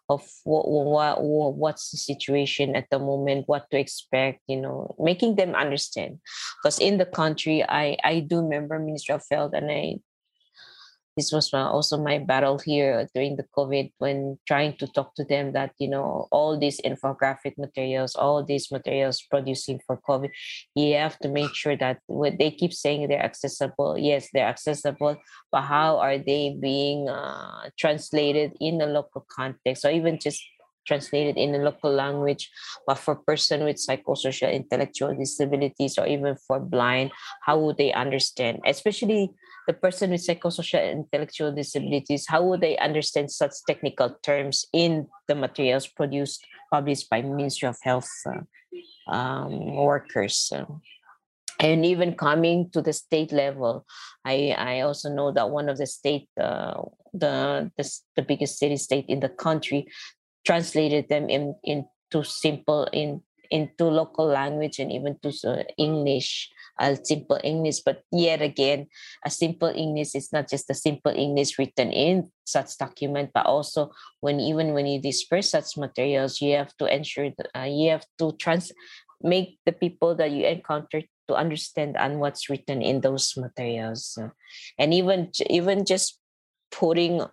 of 0.09 0.23
what, 0.43 0.67
what 0.69 1.55
what's 1.55 1.91
the 1.91 1.97
situation 1.97 2.75
at 2.75 2.87
the 2.91 2.99
moment 2.99 3.47
what 3.47 3.69
to 3.71 3.79
expect 3.79 4.41
you 4.47 4.59
know 4.59 4.95
making 4.99 5.35
them 5.35 5.55
understand. 5.55 6.19
Because 6.61 6.79
in 6.79 6.97
the 6.97 7.05
country 7.05 7.63
i 7.63 7.97
i 8.03 8.19
do 8.19 8.41
remember 8.41 8.79
minister 8.79 9.13
of 9.13 9.23
health 9.29 9.53
and 9.53 9.71
i 9.71 9.95
this 11.15 11.31
was 11.31 11.51
my, 11.53 11.61
also 11.61 11.97
my 11.97 12.19
battle 12.19 12.59
here 12.59 13.07
during 13.13 13.37
the 13.37 13.45
COVID 13.57 13.91
when 13.99 14.37
trying 14.47 14.75
to 14.77 14.87
talk 14.87 15.15
to 15.15 15.23
them 15.23 15.53
that, 15.53 15.71
you 15.79 15.87
know, 15.87 16.27
all 16.31 16.57
these 16.57 16.81
infographic 16.81 17.57
materials, 17.57 18.15
all 18.15 18.43
these 18.43 18.71
materials 18.71 19.21
producing 19.29 19.79
for 19.85 19.97
COVID, 20.07 20.29
you 20.75 20.95
have 20.95 21.17
to 21.19 21.29
make 21.29 21.53
sure 21.53 21.77
that 21.77 21.99
what 22.07 22.37
they 22.37 22.51
keep 22.51 22.73
saying 22.73 23.07
they're 23.07 23.23
accessible. 23.23 23.97
Yes, 23.97 24.29
they're 24.33 24.47
accessible, 24.47 25.17
but 25.51 25.61
how 25.61 25.97
are 25.97 26.17
they 26.17 26.57
being 26.59 27.07
uh, 27.07 27.69
translated 27.77 28.53
in 28.59 28.81
a 28.81 28.85
local 28.85 29.25
context 29.29 29.85
or 29.85 29.91
even 29.91 30.19
just 30.19 30.43
translated 30.85 31.35
in 31.37 31.55
a 31.55 31.57
local 31.57 31.91
language 31.91 32.49
but 32.87 32.97
for 32.97 33.15
person 33.15 33.63
with 33.63 33.77
psychosocial 33.77 34.53
intellectual 34.53 35.15
disabilities 35.15 35.97
or 35.97 36.05
even 36.05 36.35
for 36.47 36.59
blind 36.59 37.11
how 37.41 37.57
would 37.57 37.77
they 37.77 37.91
understand 37.93 38.59
especially 38.65 39.31
the 39.67 39.73
person 39.73 40.11
with 40.11 40.25
psychosocial 40.25 40.79
and 40.79 41.05
intellectual 41.05 41.51
disabilities 41.51 42.25
how 42.27 42.43
would 42.43 42.61
they 42.61 42.77
understand 42.77 43.31
such 43.31 43.53
technical 43.67 44.09
terms 44.23 44.65
in 44.73 45.07
the 45.27 45.35
materials 45.35 45.87
produced 45.87 46.45
published 46.71 47.09
by 47.09 47.21
ministry 47.21 47.67
of 47.67 47.77
health 47.81 48.09
uh, 48.25 49.11
um, 49.11 49.75
workers? 49.75 50.51
And 51.59 51.85
even 51.85 52.15
coming 52.15 52.69
to 52.71 52.81
the 52.81 52.91
state 52.91 53.31
level 53.31 53.85
i 54.25 54.53
i 54.57 54.81
also 54.81 55.09
know 55.09 55.31
that 55.31 55.49
one 55.49 55.69
of 55.69 55.77
the 55.77 55.85
state 55.87 56.27
uh, 56.39 56.81
the, 57.13 57.71
the 57.77 57.99
the 58.17 58.21
biggest 58.21 58.59
city 58.59 58.75
state 58.75 59.05
in 59.07 59.21
the 59.21 59.29
country 59.29 59.87
translated 60.45 61.07
them 61.09 61.29
in 61.29 61.55
into 61.63 62.23
simple 62.23 62.87
in 62.91 63.21
into 63.51 63.85
local 63.85 64.25
language 64.25 64.79
and 64.79 64.91
even 64.91 65.17
to 65.21 65.31
english. 65.77 66.51
A 66.77 66.99
simple 66.99 67.39
english 67.41 67.79
but 67.87 68.03
yet 68.11 68.41
again 68.41 68.87
a 69.23 69.31
simple 69.31 69.71
english 69.71 70.11
is 70.13 70.33
not 70.33 70.49
just 70.49 70.69
a 70.69 70.75
simple 70.75 71.13
english 71.15 71.57
written 71.57 71.87
in 71.95 72.27
such 72.43 72.77
document 72.77 73.31
but 73.33 73.45
also 73.45 73.95
when 74.19 74.41
even 74.41 74.73
when 74.73 74.85
you 74.85 74.99
disperse 74.99 75.55
such 75.55 75.77
materials 75.77 76.41
you 76.41 76.51
have 76.51 76.75
to 76.75 76.83
ensure 76.93 77.31
that 77.37 77.47
uh, 77.55 77.63
you 77.63 77.91
have 77.91 78.03
to 78.19 78.35
trans 78.35 78.73
make 79.21 79.57
the 79.65 79.71
people 79.71 80.15
that 80.15 80.31
you 80.31 80.45
encounter 80.45 81.01
to 81.27 81.35
understand 81.35 81.97
and 81.97 82.19
what's 82.19 82.49
written 82.49 82.81
in 82.81 83.01
those 83.01 83.33
materials. 83.37 84.17
And 84.77 84.93
even 84.93 85.31
even 85.49 85.85
just 85.85 86.19
putting 86.71 87.25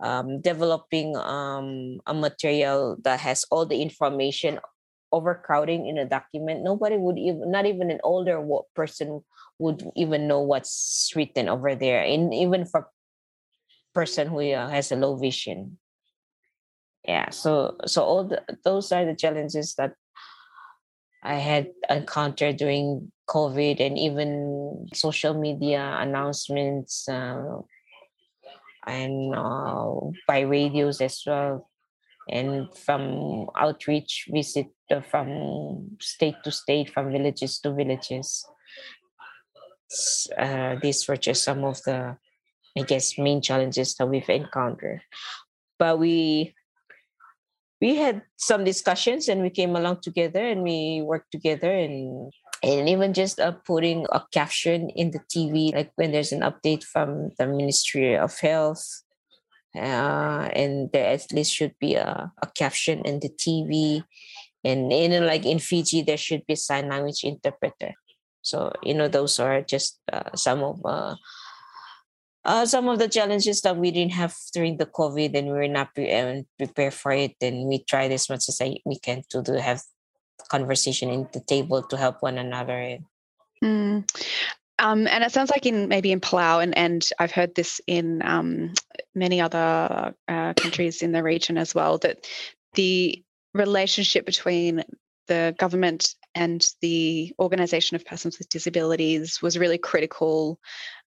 um, 0.00 0.40
developing 0.40 1.16
um, 1.16 2.00
a 2.06 2.14
material 2.14 2.96
that 3.02 3.20
has 3.20 3.44
all 3.50 3.66
the 3.66 3.82
information 3.82 4.60
overcrowding 5.12 5.86
in 5.86 5.98
a 5.98 6.04
document 6.04 6.62
nobody 6.62 6.96
would 6.96 7.18
even 7.18 7.50
not 7.50 7.66
even 7.66 7.90
an 7.90 8.00
older 8.04 8.42
person 8.74 9.22
would 9.58 9.82
even 9.96 10.28
know 10.28 10.40
what's 10.40 11.10
written 11.16 11.48
over 11.48 11.74
there 11.74 12.02
and 12.02 12.32
even 12.34 12.64
for 12.64 12.88
person 13.94 14.28
who 14.28 14.38
uh, 14.52 14.68
has 14.68 14.92
a 14.92 14.96
low 14.96 15.16
vision. 15.16 15.78
Yeah 17.04 17.30
so 17.30 17.76
so 17.86 18.02
all 18.04 18.24
the, 18.24 18.42
those 18.64 18.92
are 18.92 19.04
the 19.04 19.16
challenges 19.16 19.74
that 19.74 19.94
i 21.22 21.34
had 21.34 21.72
encountered 21.88 22.56
during 22.58 23.10
covid 23.26 23.80
and 23.80 23.96
even 23.96 24.86
social 24.92 25.32
media 25.32 25.96
announcements 26.00 27.08
uh, 27.08 27.58
and 28.86 29.34
uh, 29.34 29.94
by 30.26 30.40
radios 30.40 31.00
as 31.00 31.22
well 31.26 31.68
and 32.28 32.68
from 32.76 33.48
outreach 33.56 34.28
visit 34.30 34.68
uh, 34.90 35.00
from 35.00 35.96
state 36.00 36.36
to 36.44 36.50
state 36.50 36.90
from 36.90 37.12
villages 37.12 37.58
to 37.60 37.72
villages. 37.72 38.44
Uh, 40.36 40.76
these 40.82 41.08
were 41.08 41.16
just 41.16 41.44
some 41.44 41.64
of 41.64 41.82
the 41.84 42.16
i 42.76 42.82
guess 42.82 43.16
main 43.18 43.40
challenges 43.40 43.94
that 43.96 44.06
we've 44.06 44.28
encountered. 44.28 45.00
But 45.78 45.98
we 45.98 46.54
we 47.80 47.96
had 47.96 48.22
some 48.36 48.64
discussions 48.64 49.28
and 49.28 49.42
we 49.42 49.50
came 49.50 49.76
along 49.76 50.00
together 50.02 50.44
and 50.44 50.62
we 50.62 51.02
worked 51.02 51.30
together 51.30 51.70
and 51.70 52.32
and 52.62 52.88
even 52.88 53.14
just 53.14 53.38
uh, 53.38 53.52
putting 53.52 54.06
a 54.10 54.22
caption 54.32 54.90
in 54.90 55.12
the 55.12 55.20
TV, 55.30 55.72
like 55.72 55.92
when 55.94 56.10
there's 56.10 56.32
an 56.32 56.40
update 56.40 56.82
from 56.82 57.30
the 57.38 57.46
Ministry 57.46 58.16
of 58.16 58.36
Health, 58.40 59.04
uh, 59.78 60.50
and 60.52 60.90
there 60.92 61.06
at 61.06 61.32
least 61.32 61.54
should 61.54 61.74
be 61.78 61.94
a, 61.94 62.32
a 62.42 62.46
caption 62.54 63.00
in 63.04 63.20
the 63.20 63.30
TV, 63.30 64.02
and 64.64 64.92
in 64.92 65.26
like 65.26 65.46
in 65.46 65.58
Fiji 65.58 66.02
there 66.02 66.16
should 66.16 66.46
be 66.46 66.56
sign 66.56 66.88
language 66.88 67.24
interpreter. 67.24 67.94
So 68.42 68.72
you 68.82 68.94
know 68.94 69.08
those 69.08 69.38
are 69.38 69.62
just 69.62 70.00
uh, 70.12 70.34
some 70.34 70.62
of 70.62 70.80
uh, 70.84 71.14
uh, 72.44 72.66
some 72.66 72.88
of 72.88 72.98
the 72.98 73.08
challenges 73.08 73.60
that 73.62 73.76
we 73.76 73.90
didn't 73.90 74.12
have 74.12 74.34
during 74.52 74.76
the 74.76 74.86
COVID, 74.86 75.36
and 75.36 75.48
we 75.48 75.52
were 75.52 75.68
not 75.68 75.94
pre- 75.94 76.44
prepared 76.56 76.94
for 76.94 77.12
it. 77.12 77.36
And 77.40 77.66
we 77.68 77.84
tried 77.84 78.12
as 78.12 78.28
much 78.28 78.48
as 78.48 78.58
I, 78.60 78.78
we 78.84 78.98
can 78.98 79.22
to 79.30 79.60
have 79.60 79.82
conversation 80.48 81.10
in 81.10 81.28
the 81.32 81.40
table 81.40 81.82
to 81.82 81.96
help 81.96 82.22
one 82.22 82.38
another. 82.38 82.98
Mm. 83.62 84.08
Um, 84.78 85.08
and 85.08 85.24
it 85.24 85.32
sounds 85.32 85.50
like 85.50 85.66
in 85.66 85.88
maybe 85.88 86.12
in 86.12 86.20
Palau, 86.20 86.62
and, 86.62 86.76
and 86.76 87.08
I've 87.18 87.32
heard 87.32 87.54
this 87.54 87.80
in 87.86 88.22
um, 88.24 88.74
many 89.14 89.40
other 89.40 90.14
uh, 90.28 90.54
countries 90.54 91.02
in 91.02 91.12
the 91.12 91.22
region 91.22 91.58
as 91.58 91.74
well, 91.74 91.98
that 91.98 92.26
the 92.74 93.22
relationship 93.54 94.24
between 94.24 94.84
the 95.26 95.54
government 95.58 96.14
and 96.34 96.64
the 96.80 97.34
organisation 97.38 97.96
of 97.96 98.04
persons 98.04 98.38
with 98.38 98.48
disabilities 98.48 99.42
was 99.42 99.58
really 99.58 99.78
critical 99.78 100.60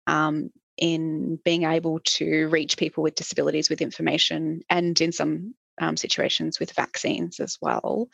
um, 0.05 0.51
in 0.77 1.39
being 1.45 1.63
able 1.63 1.99
to 1.99 2.47
reach 2.49 2.77
people 2.77 3.03
with 3.03 3.15
disabilities 3.15 3.69
with 3.69 3.81
information 3.81 4.61
and 4.69 4.99
in 4.99 5.11
some 5.11 5.53
um, 5.79 5.95
situations 5.95 6.59
with 6.59 6.73
vaccines 6.73 7.39
as 7.39 7.57
well. 7.61 8.09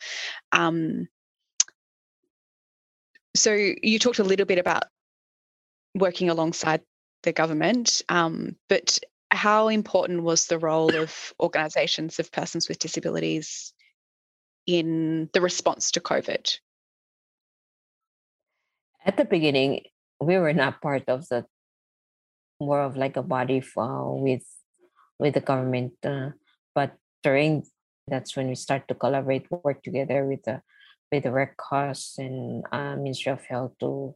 Um, 0.52 1.08
so 3.34 3.52
you 3.52 3.98
talked 3.98 4.18
a 4.18 4.24
little 4.24 4.46
bit 4.46 4.58
about 4.58 4.84
working 5.98 6.30
alongside 6.30 6.82
the 7.22 7.32
government, 7.32 8.02
um, 8.08 8.56
but 8.68 8.98
how 9.30 9.68
important 9.68 10.22
was 10.22 10.46
the 10.46 10.58
role 10.58 10.94
of 10.94 11.34
organisations 11.40 12.18
of 12.18 12.32
persons 12.32 12.68
with 12.68 12.78
disabilities 12.78 13.72
in 14.66 15.28
the 15.32 15.40
response 15.40 15.90
to 15.92 16.00
COVID? 16.00 16.58
At 19.04 19.16
the 19.16 19.24
beginning, 19.24 19.82
we 20.20 20.38
were 20.38 20.52
not 20.52 20.80
part 20.80 21.08
of 21.08 21.28
the 21.28 21.46
more 22.60 22.82
of 22.82 22.96
like 22.96 23.16
a 23.16 23.22
body 23.22 23.60
for, 23.60 24.20
with 24.20 24.44
with 25.18 25.34
the 25.34 25.40
government, 25.40 25.94
uh, 26.04 26.30
but 26.74 26.96
during 27.22 27.64
that's 28.06 28.36
when 28.36 28.48
we 28.48 28.54
start 28.54 28.88
to 28.88 28.94
collaborate, 28.94 29.46
work 29.50 29.82
together 29.82 30.24
with 30.24 30.42
the 30.44 30.62
with 31.10 31.24
the 31.24 31.32
Red 31.32 31.56
Cross 31.56 32.16
and 32.18 32.64
uh, 32.72 32.96
Ministry 32.96 33.32
of 33.32 33.44
Health 33.44 33.72
to 33.80 34.14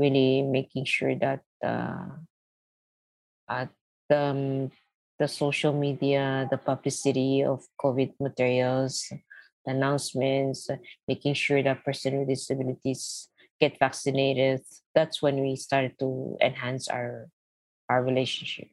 really 0.00 0.40
making 0.40 0.88
sure 0.88 1.14
that 1.14 1.44
uh, 1.62 2.16
the, 4.08 4.16
um, 4.16 4.70
the 5.18 5.28
social 5.28 5.72
media, 5.72 6.48
the 6.50 6.56
publicity 6.56 7.44
of 7.44 7.62
COVID 7.78 8.14
materials, 8.18 9.04
the 9.66 9.72
announcements, 9.72 10.68
making 11.06 11.34
sure 11.34 11.62
that 11.62 11.84
person 11.84 12.18
with 12.18 12.28
disabilities 12.28 13.28
get 13.60 13.78
vaccinated. 13.78 14.62
That's 14.94 15.20
when 15.20 15.42
we 15.42 15.54
started 15.56 15.98
to 16.00 16.38
enhance 16.40 16.88
our 16.88 17.28
our 17.90 18.02
relationship. 18.02 18.68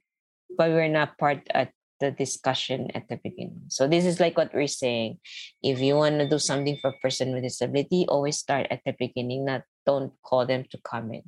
But 0.56 0.72
we're 0.72 0.88
not 0.88 1.18
part 1.18 1.44
at 1.52 1.76
the 2.00 2.12
discussion 2.12 2.94
at 2.94 3.10
the 3.10 3.18
beginning. 3.18 3.68
So 3.68 3.88
this 3.88 4.06
is 4.06 4.22
like 4.22 4.38
what 4.38 4.54
we're 4.54 4.70
saying. 4.70 5.18
If 5.62 5.82
you 5.82 5.96
want 5.96 6.20
to 6.20 6.30
do 6.30 6.40
something 6.40 6.78
for 6.80 6.94
a 6.94 7.00
person 7.02 7.34
with 7.34 7.44
disability, 7.44 8.06
always 8.08 8.38
start 8.38 8.68
at 8.70 8.82
the 8.86 8.96
beginning, 8.98 9.46
not 9.46 9.64
don't 9.88 10.14
call 10.22 10.46
them 10.46 10.66
to 10.72 10.78
come 10.84 11.12
in 11.14 11.24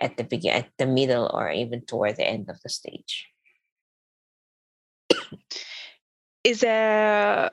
at 0.00 0.16
the 0.16 0.24
begin 0.24 0.54
at 0.54 0.68
the 0.78 0.86
middle 0.86 1.30
or 1.32 1.50
even 1.50 1.82
toward 1.84 2.16
the 2.16 2.26
end 2.26 2.48
of 2.48 2.56
the 2.62 2.70
stage. 2.70 3.26
Is 6.44 6.60
there 6.60 7.50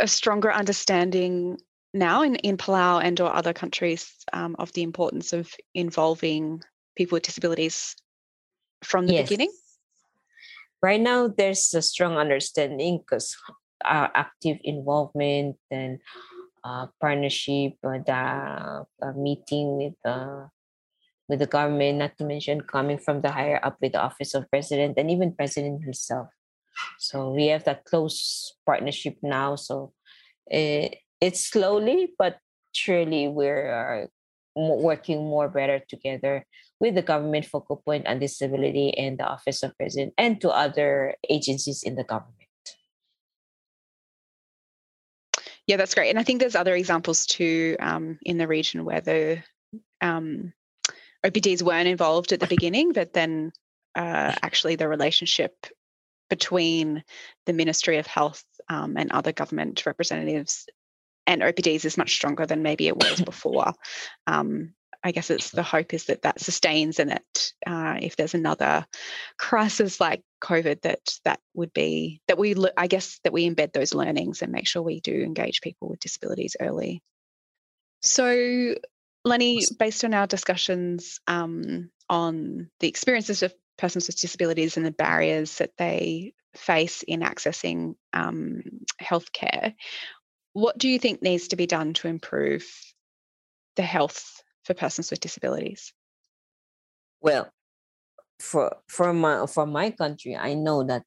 a 0.00 0.08
stronger 0.08 0.50
understanding 0.52 1.58
now 1.92 2.22
in, 2.22 2.36
in 2.36 2.56
Palau 2.56 3.02
and 3.02 3.20
or 3.20 3.32
other 3.32 3.52
countries 3.52 4.10
um, 4.32 4.56
of 4.58 4.72
the 4.72 4.82
importance 4.82 5.32
of 5.32 5.52
involving 5.74 6.62
people 6.96 7.16
with 7.16 7.24
disabilities 7.24 7.94
from 8.82 9.06
the 9.06 9.14
yes. 9.14 9.28
beginning? 9.28 9.52
right 10.82 11.00
now 11.00 11.28
there's 11.28 11.74
a 11.74 11.82
strong 11.82 12.16
understanding 12.16 12.98
because 12.98 13.36
uh, 13.84 14.08
active 14.14 14.58
involvement 14.62 15.56
and 15.70 15.98
uh, 16.66 16.86
partnership 17.00 17.74
and 17.84 18.08
uh, 18.10 18.82
meeting 19.14 19.76
with 19.76 19.94
uh, 20.04 20.50
with 21.28 21.38
the 21.38 21.46
government 21.46 21.98
not 21.98 22.18
to 22.18 22.24
mention 22.24 22.60
coming 22.60 22.98
from 22.98 23.20
the 23.20 23.30
higher 23.30 23.60
up 23.62 23.76
with 23.80 23.92
the 23.92 24.02
office 24.02 24.34
of 24.34 24.50
president 24.50 24.98
and 24.98 25.10
even 25.10 25.34
president 25.34 25.82
himself 25.82 26.26
So 26.98 27.30
we 27.30 27.46
have 27.54 27.64
that 27.64 27.84
close 27.84 28.54
partnership 28.66 29.16
now. 29.22 29.56
So 29.56 29.92
it, 30.46 30.58
eh, 30.58 30.88
it's 31.20 31.40
slowly 31.40 32.14
but 32.18 32.38
surely 32.72 33.28
we're 33.28 34.08
working 34.56 35.18
more 35.18 35.48
better 35.48 35.80
together 35.88 36.44
with 36.80 36.94
the 36.94 37.02
government 37.02 37.46
focal 37.46 37.80
point 37.84 38.06
on 38.06 38.18
disability 38.18 38.90
and 38.98 39.18
the 39.18 39.24
office 39.24 39.62
of 39.62 39.76
president 39.78 40.14
and 40.18 40.40
to 40.40 40.50
other 40.50 41.14
agencies 41.30 41.82
in 41.82 41.94
the 41.94 42.04
government 42.04 42.45
yeah 45.66 45.76
that's 45.76 45.94
great 45.94 46.10
and 46.10 46.18
i 46.18 46.22
think 46.22 46.40
there's 46.40 46.56
other 46.56 46.74
examples 46.74 47.26
too 47.26 47.76
um, 47.80 48.18
in 48.22 48.38
the 48.38 48.48
region 48.48 48.84
where 48.84 49.00
the 49.00 49.42
um, 50.00 50.52
opds 51.24 51.62
weren't 51.62 51.88
involved 51.88 52.32
at 52.32 52.40
the 52.40 52.46
beginning 52.46 52.92
but 52.92 53.12
then 53.12 53.52
uh, 53.94 54.34
actually 54.42 54.76
the 54.76 54.88
relationship 54.88 55.66
between 56.28 57.02
the 57.46 57.52
ministry 57.52 57.98
of 57.98 58.06
health 58.06 58.44
um, 58.68 58.96
and 58.96 59.12
other 59.12 59.32
government 59.32 59.86
representatives 59.86 60.66
and 61.26 61.42
OPDs 61.42 61.84
is 61.84 61.98
much 61.98 62.14
stronger 62.14 62.46
than 62.46 62.62
maybe 62.62 62.86
it 62.86 62.96
was 62.96 63.20
before. 63.24 63.72
Um, 64.26 64.74
I 65.06 65.12
guess 65.12 65.30
it's 65.30 65.50
the 65.50 65.62
hope 65.62 65.94
is 65.94 66.06
that 66.06 66.22
that 66.22 66.40
sustains 66.40 66.98
and 66.98 67.10
that 67.10 67.52
uh, 67.64 67.96
if 68.02 68.16
there's 68.16 68.34
another 68.34 68.84
crisis 69.38 70.00
like 70.00 70.24
COVID, 70.42 70.82
that 70.82 70.98
that 71.24 71.38
would 71.54 71.72
be 71.72 72.20
that 72.26 72.38
we 72.38 72.56
I 72.76 72.88
guess 72.88 73.20
that 73.22 73.32
we 73.32 73.48
embed 73.48 73.72
those 73.72 73.94
learnings 73.94 74.42
and 74.42 74.50
make 74.50 74.66
sure 74.66 74.82
we 74.82 74.98
do 74.98 75.14
engage 75.14 75.60
people 75.60 75.88
with 75.88 76.00
disabilities 76.00 76.56
early. 76.58 77.04
So, 78.02 78.74
Lenny, 79.24 79.62
based 79.78 80.04
on 80.04 80.12
our 80.12 80.26
discussions 80.26 81.20
um, 81.28 81.88
on 82.10 82.68
the 82.80 82.88
experiences 82.88 83.44
of 83.44 83.54
persons 83.78 84.08
with 84.08 84.20
disabilities 84.20 84.76
and 84.76 84.84
the 84.84 84.90
barriers 84.90 85.58
that 85.58 85.70
they 85.78 86.34
face 86.56 87.04
in 87.04 87.20
accessing 87.20 87.94
um, 88.12 88.62
healthcare, 89.00 89.74
what 90.52 90.76
do 90.76 90.88
you 90.88 90.98
think 90.98 91.22
needs 91.22 91.48
to 91.48 91.56
be 91.56 91.68
done 91.68 91.92
to 91.92 92.08
improve 92.08 92.66
the 93.76 93.82
health 93.82 94.42
for 94.66 94.74
persons 94.74 95.10
with 95.10 95.20
disabilities? 95.20 95.92
Well, 97.20 97.48
for 98.38 98.76
for 98.88 99.12
my 99.12 99.46
for 99.46 99.66
my 99.66 99.90
country, 99.90 100.36
I 100.36 100.54
know 100.54 100.82
that 100.84 101.02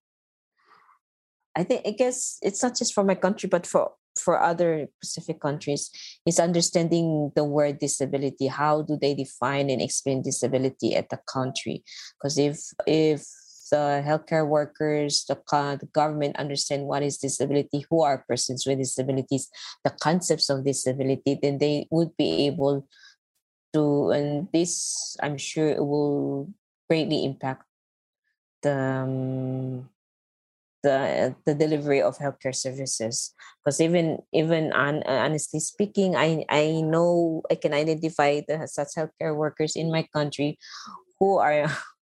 I 1.56 1.64
think 1.64 1.86
I 1.86 1.92
guess 1.92 2.40
it's 2.42 2.64
not 2.64 2.78
just 2.78 2.94
for 2.94 3.04
my 3.04 3.16
country, 3.16 3.50
but 3.50 3.68
for 3.68 3.92
for 4.18 4.42
other 4.42 4.88
Pacific 5.00 5.40
countries, 5.40 5.92
is 6.26 6.40
understanding 6.40 7.32
the 7.36 7.44
word 7.44 7.80
disability. 7.80 8.48
How 8.48 8.82
do 8.82 8.98
they 9.00 9.14
define 9.14 9.70
and 9.70 9.82
explain 9.82 10.24
disability 10.24 10.96
at 10.96 11.10
the 11.10 11.20
country? 11.28 11.84
Because 12.18 12.38
if 12.38 12.58
if 12.88 13.28
the 13.70 14.02
healthcare 14.04 14.48
workers, 14.48 15.26
the, 15.30 15.38
the 15.80 15.88
government 15.94 16.36
understand 16.38 16.86
what 16.86 17.04
is 17.04 17.18
disability, 17.18 17.86
who 17.90 18.02
are 18.02 18.26
persons 18.28 18.66
with 18.66 18.80
disabilities, 18.80 19.48
the 19.84 19.92
concepts 19.92 20.50
of 20.50 20.66
disability, 20.66 21.38
then 21.42 21.60
they 21.60 21.88
would 21.92 22.16
be 22.18 22.48
able 22.48 22.88
to, 23.74 24.12
and 24.12 24.48
this 24.54 25.18
I'm 25.22 25.38
sure 25.38 25.68
it 25.68 25.84
will 25.84 26.50
greatly 26.90 27.26
impact 27.26 27.64
the 28.62 28.76
um, 28.76 29.90
the 30.84 31.36
the 31.46 31.54
delivery 31.54 32.02
of 32.02 32.18
healthcare 32.18 32.56
services. 32.56 33.34
Because 33.64 33.82
even 33.82 34.20
even 34.34 34.72
on, 34.74 35.04
honestly 35.04 35.60
speaking 35.60 36.16
i 36.16 36.46
i 36.50 36.82
know 36.82 37.42
i 37.52 37.56
can 37.56 37.74
identify 37.74 38.42
the 38.48 38.68
such 38.68 38.96
healthcare 38.98 39.36
workers 39.36 39.76
in 39.76 39.92
my 39.92 40.08
country 40.14 40.58
who 41.20 41.38
are 41.38 41.68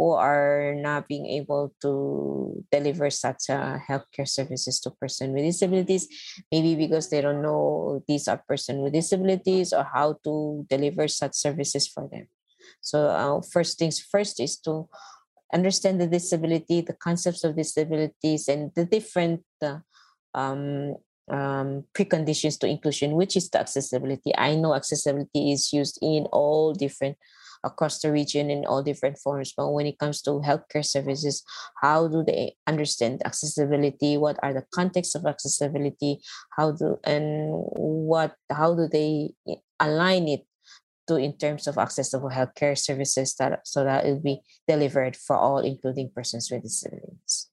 who 0.00 0.16
are 0.16 0.72
not 0.80 1.06
being 1.06 1.26
able 1.26 1.76
to 1.76 2.64
deliver 2.72 3.10
such 3.10 3.52
healthcare 3.52 4.24
services 4.24 4.80
to 4.80 4.88
person 4.96 5.34
with 5.36 5.44
disabilities 5.44 6.08
maybe 6.50 6.74
because 6.74 7.10
they 7.10 7.20
don't 7.20 7.42
know 7.42 8.02
these 8.08 8.26
are 8.26 8.40
person 8.48 8.80
with 8.80 8.94
disabilities 8.94 9.74
or 9.74 9.84
how 9.84 10.16
to 10.24 10.64
deliver 10.70 11.06
such 11.06 11.34
services 11.34 11.86
for 11.86 12.08
them. 12.10 12.24
So 12.80 13.08
uh, 13.08 13.42
first 13.52 13.78
things 13.78 14.00
first 14.00 14.40
is 14.40 14.56
to 14.64 14.88
understand 15.52 16.00
the 16.00 16.06
disability 16.06 16.80
the 16.80 16.96
concepts 16.96 17.44
of 17.44 17.54
disabilities 17.54 18.48
and 18.48 18.72
the 18.74 18.86
different 18.86 19.44
uh, 19.60 19.84
um, 20.32 20.96
um, 21.28 21.84
preconditions 21.92 22.58
to 22.60 22.66
inclusion 22.66 23.20
which 23.20 23.36
is 23.36 23.50
the 23.50 23.60
accessibility. 23.60 24.32
I 24.34 24.56
know 24.56 24.74
accessibility 24.74 25.52
is 25.52 25.74
used 25.74 25.98
in 26.00 26.24
all 26.32 26.72
different 26.72 27.18
across 27.64 28.00
the 28.00 28.10
region 28.12 28.50
in 28.50 28.64
all 28.64 28.82
different 28.82 29.18
forms. 29.18 29.52
But 29.56 29.70
when 29.72 29.86
it 29.86 29.98
comes 29.98 30.22
to 30.22 30.40
healthcare 30.40 30.84
services, 30.84 31.42
how 31.80 32.08
do 32.08 32.24
they 32.24 32.54
understand 32.66 33.22
accessibility? 33.24 34.16
What 34.16 34.38
are 34.42 34.54
the 34.54 34.64
contexts 34.72 35.14
of 35.14 35.26
accessibility? 35.26 36.20
How 36.56 36.72
do 36.72 36.98
and 37.04 37.50
what 37.52 38.34
how 38.50 38.74
do 38.74 38.88
they 38.88 39.34
align 39.78 40.28
it 40.28 40.46
to 41.08 41.16
in 41.16 41.36
terms 41.36 41.66
of 41.66 41.78
accessible 41.78 42.30
healthcare 42.30 42.78
services 42.78 43.34
that 43.36 43.66
so 43.66 43.84
that 43.84 44.04
it 44.04 44.12
will 44.12 44.20
be 44.20 44.40
delivered 44.68 45.16
for 45.16 45.36
all, 45.36 45.58
including 45.58 46.10
persons 46.14 46.50
with 46.50 46.62
disabilities? 46.62 47.50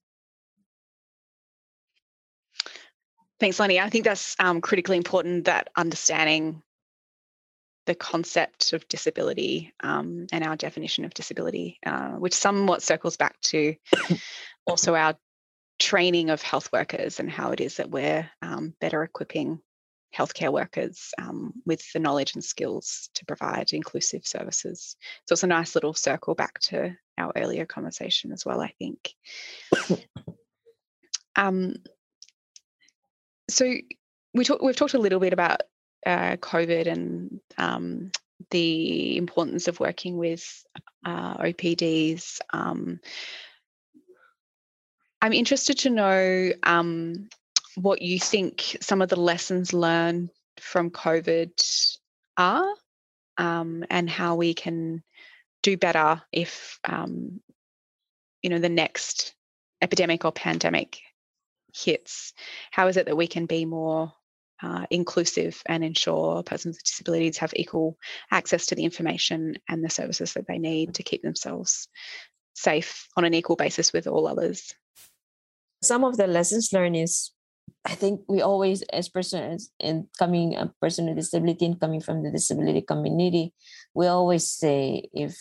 Thanks, 3.40 3.60
Lenny. 3.60 3.78
I 3.78 3.88
think 3.88 4.04
that's 4.04 4.34
um, 4.40 4.60
critically 4.60 4.96
important 4.96 5.44
that 5.44 5.68
understanding 5.76 6.62
the 7.88 7.94
concept 7.94 8.74
of 8.74 8.86
disability 8.86 9.72
um, 9.80 10.26
and 10.30 10.44
our 10.44 10.56
definition 10.56 11.06
of 11.06 11.14
disability, 11.14 11.78
uh, 11.86 12.10
which 12.10 12.34
somewhat 12.34 12.82
circles 12.82 13.16
back 13.16 13.40
to 13.40 13.74
also 14.66 14.94
our 14.94 15.16
training 15.78 16.28
of 16.28 16.42
health 16.42 16.68
workers 16.70 17.18
and 17.18 17.30
how 17.30 17.50
it 17.52 17.62
is 17.62 17.78
that 17.78 17.90
we're 17.90 18.30
um, 18.42 18.74
better 18.78 19.02
equipping 19.02 19.58
healthcare 20.14 20.52
workers 20.52 21.14
um, 21.18 21.54
with 21.64 21.82
the 21.94 21.98
knowledge 21.98 22.34
and 22.34 22.44
skills 22.44 23.08
to 23.14 23.24
provide 23.24 23.72
inclusive 23.72 24.26
services. 24.26 24.94
So 25.26 25.32
it's 25.32 25.42
a 25.42 25.46
nice 25.46 25.74
little 25.74 25.94
circle 25.94 26.34
back 26.34 26.60
to 26.64 26.94
our 27.16 27.32
earlier 27.36 27.64
conversation 27.64 28.32
as 28.32 28.44
well, 28.44 28.60
I 28.60 28.72
think. 28.78 29.14
Um, 31.36 31.76
so 33.48 33.72
we 34.34 34.44
talk, 34.44 34.60
we've 34.60 34.74
talked 34.74 34.94
a 34.94 34.98
little 34.98 35.20
bit 35.20 35.32
about 35.32 35.62
uh, 36.06 36.36
COVID 36.36 36.86
and 36.86 37.40
um, 37.56 38.10
the 38.50 39.16
importance 39.16 39.68
of 39.68 39.80
working 39.80 40.16
with 40.16 40.64
uh, 41.04 41.36
OPDs. 41.38 42.40
Um, 42.52 43.00
I'm 45.20 45.32
interested 45.32 45.78
to 45.78 45.90
know 45.90 46.52
um, 46.62 47.28
what 47.74 48.02
you 48.02 48.18
think 48.18 48.76
some 48.80 49.02
of 49.02 49.08
the 49.08 49.20
lessons 49.20 49.72
learned 49.72 50.30
from 50.60 50.90
COVID 50.90 51.50
are 52.36 52.66
um, 53.36 53.84
and 53.90 54.08
how 54.08 54.36
we 54.36 54.54
can 54.54 55.02
do 55.62 55.76
better 55.76 56.22
if, 56.32 56.78
um, 56.84 57.40
you 58.42 58.50
know, 58.50 58.58
the 58.58 58.68
next 58.68 59.34
epidemic 59.82 60.24
or 60.24 60.32
pandemic 60.32 61.00
hits. 61.74 62.32
How 62.70 62.88
is 62.88 62.96
it 62.96 63.06
that 63.06 63.16
we 63.16 63.26
can 63.26 63.46
be 63.46 63.64
more 63.64 64.12
uh, 64.62 64.86
inclusive 64.90 65.62
and 65.66 65.84
ensure 65.84 66.42
persons 66.42 66.76
with 66.76 66.84
disabilities 66.84 67.38
have 67.38 67.52
equal 67.54 67.96
access 68.30 68.66
to 68.66 68.74
the 68.74 68.84
information 68.84 69.56
and 69.68 69.84
the 69.84 69.90
services 69.90 70.32
that 70.34 70.46
they 70.46 70.58
need 70.58 70.94
to 70.94 71.02
keep 71.02 71.22
themselves 71.22 71.88
safe 72.54 73.06
on 73.16 73.24
an 73.24 73.34
equal 73.34 73.56
basis 73.56 73.92
with 73.92 74.06
all 74.06 74.26
others. 74.26 74.74
Some 75.82 76.02
of 76.04 76.16
the 76.16 76.26
lessons 76.26 76.72
learned 76.72 76.96
is 76.96 77.30
I 77.84 77.94
think 77.94 78.22
we 78.28 78.42
always, 78.42 78.82
as 78.82 79.08
persons 79.08 79.70
in 79.78 80.08
coming 80.18 80.56
a 80.56 80.72
person 80.80 81.06
with 81.06 81.16
disability 81.16 81.64
and 81.64 81.80
coming 81.80 82.00
from 82.00 82.22
the 82.22 82.30
disability 82.30 82.82
community, 82.82 83.54
we 83.94 84.06
always 84.06 84.50
say 84.50 85.08
if 85.12 85.36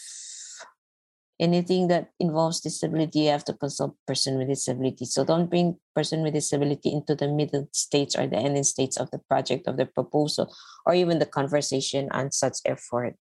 anything 1.40 1.88
that 1.88 2.10
involves 2.20 2.62
disability, 2.62 3.20
you 3.20 3.30
have 3.30 3.46
to 3.46 3.54
consult 3.54 3.96
person 4.08 4.38
with 4.38 4.48
disability. 4.48 5.06
So 5.06 5.24
don't 5.24 5.50
bring 5.50 5.78
person 5.96 6.24
with 6.24 6.34
disability 6.34 6.92
into 6.92 7.16
the 7.16 7.28
middle 7.28 7.68
states 7.74 8.16
or 8.16 8.28
the 8.28 8.38
ending 8.38 8.64
states 8.64 8.98
of 8.98 9.12
the 9.12 9.20
project 9.20 9.68
of 9.68 9.78
the 9.78 9.86
proposal 9.86 10.54
or 10.86 10.94
even 10.96 11.20
the 11.20 11.26
conversation 11.26 12.10
on 12.12 12.32
such 12.32 12.58
effort. 12.66 13.16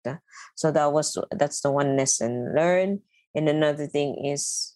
So 0.56 0.72
that 0.72 0.94
was 0.94 1.18
that's 1.32 1.62
the 1.62 1.72
one 1.72 1.98
lesson 1.98 2.56
learned. 2.56 3.02
And 3.36 3.50
another 3.50 3.88
thing 3.88 4.24
is, 4.26 4.76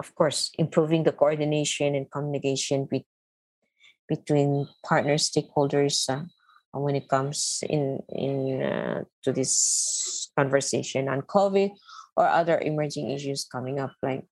of 0.00 0.14
course, 0.16 0.50
improving 0.58 1.04
the 1.04 1.12
coordination 1.12 1.94
and 1.94 2.10
communication 2.10 2.88
be, 2.90 3.06
between 4.08 4.66
partner 4.84 5.14
stakeholders 5.14 6.10
uh, 6.10 6.24
when 6.72 6.96
it 6.96 7.08
comes 7.08 7.62
in 7.68 8.00
in 8.08 8.62
uh, 8.62 9.04
to 9.22 9.32
this 9.32 10.30
conversation 10.36 11.08
on 11.08 11.22
COVID 11.22 11.70
or 12.16 12.26
other 12.26 12.58
emerging 12.58 13.10
issues 13.10 13.44
coming 13.44 13.78
up 13.78 13.92
like 14.02 14.24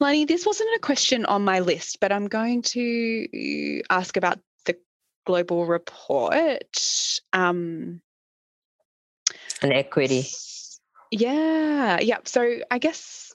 Lany, 0.00 0.28
this 0.28 0.46
wasn't 0.46 0.76
a 0.76 0.80
question 0.80 1.26
on 1.26 1.44
my 1.44 1.58
list, 1.58 1.98
but 2.00 2.12
I'm 2.12 2.28
going 2.28 2.62
to 2.62 3.82
ask 3.90 4.16
about 4.16 4.38
the 4.64 4.76
global 5.26 5.66
report. 5.66 6.76
Um, 7.32 8.00
and 9.60 9.72
equity. 9.72 10.28
Yeah, 11.10 11.98
yeah. 12.00 12.18
So 12.24 12.58
I 12.70 12.78
guess 12.78 13.32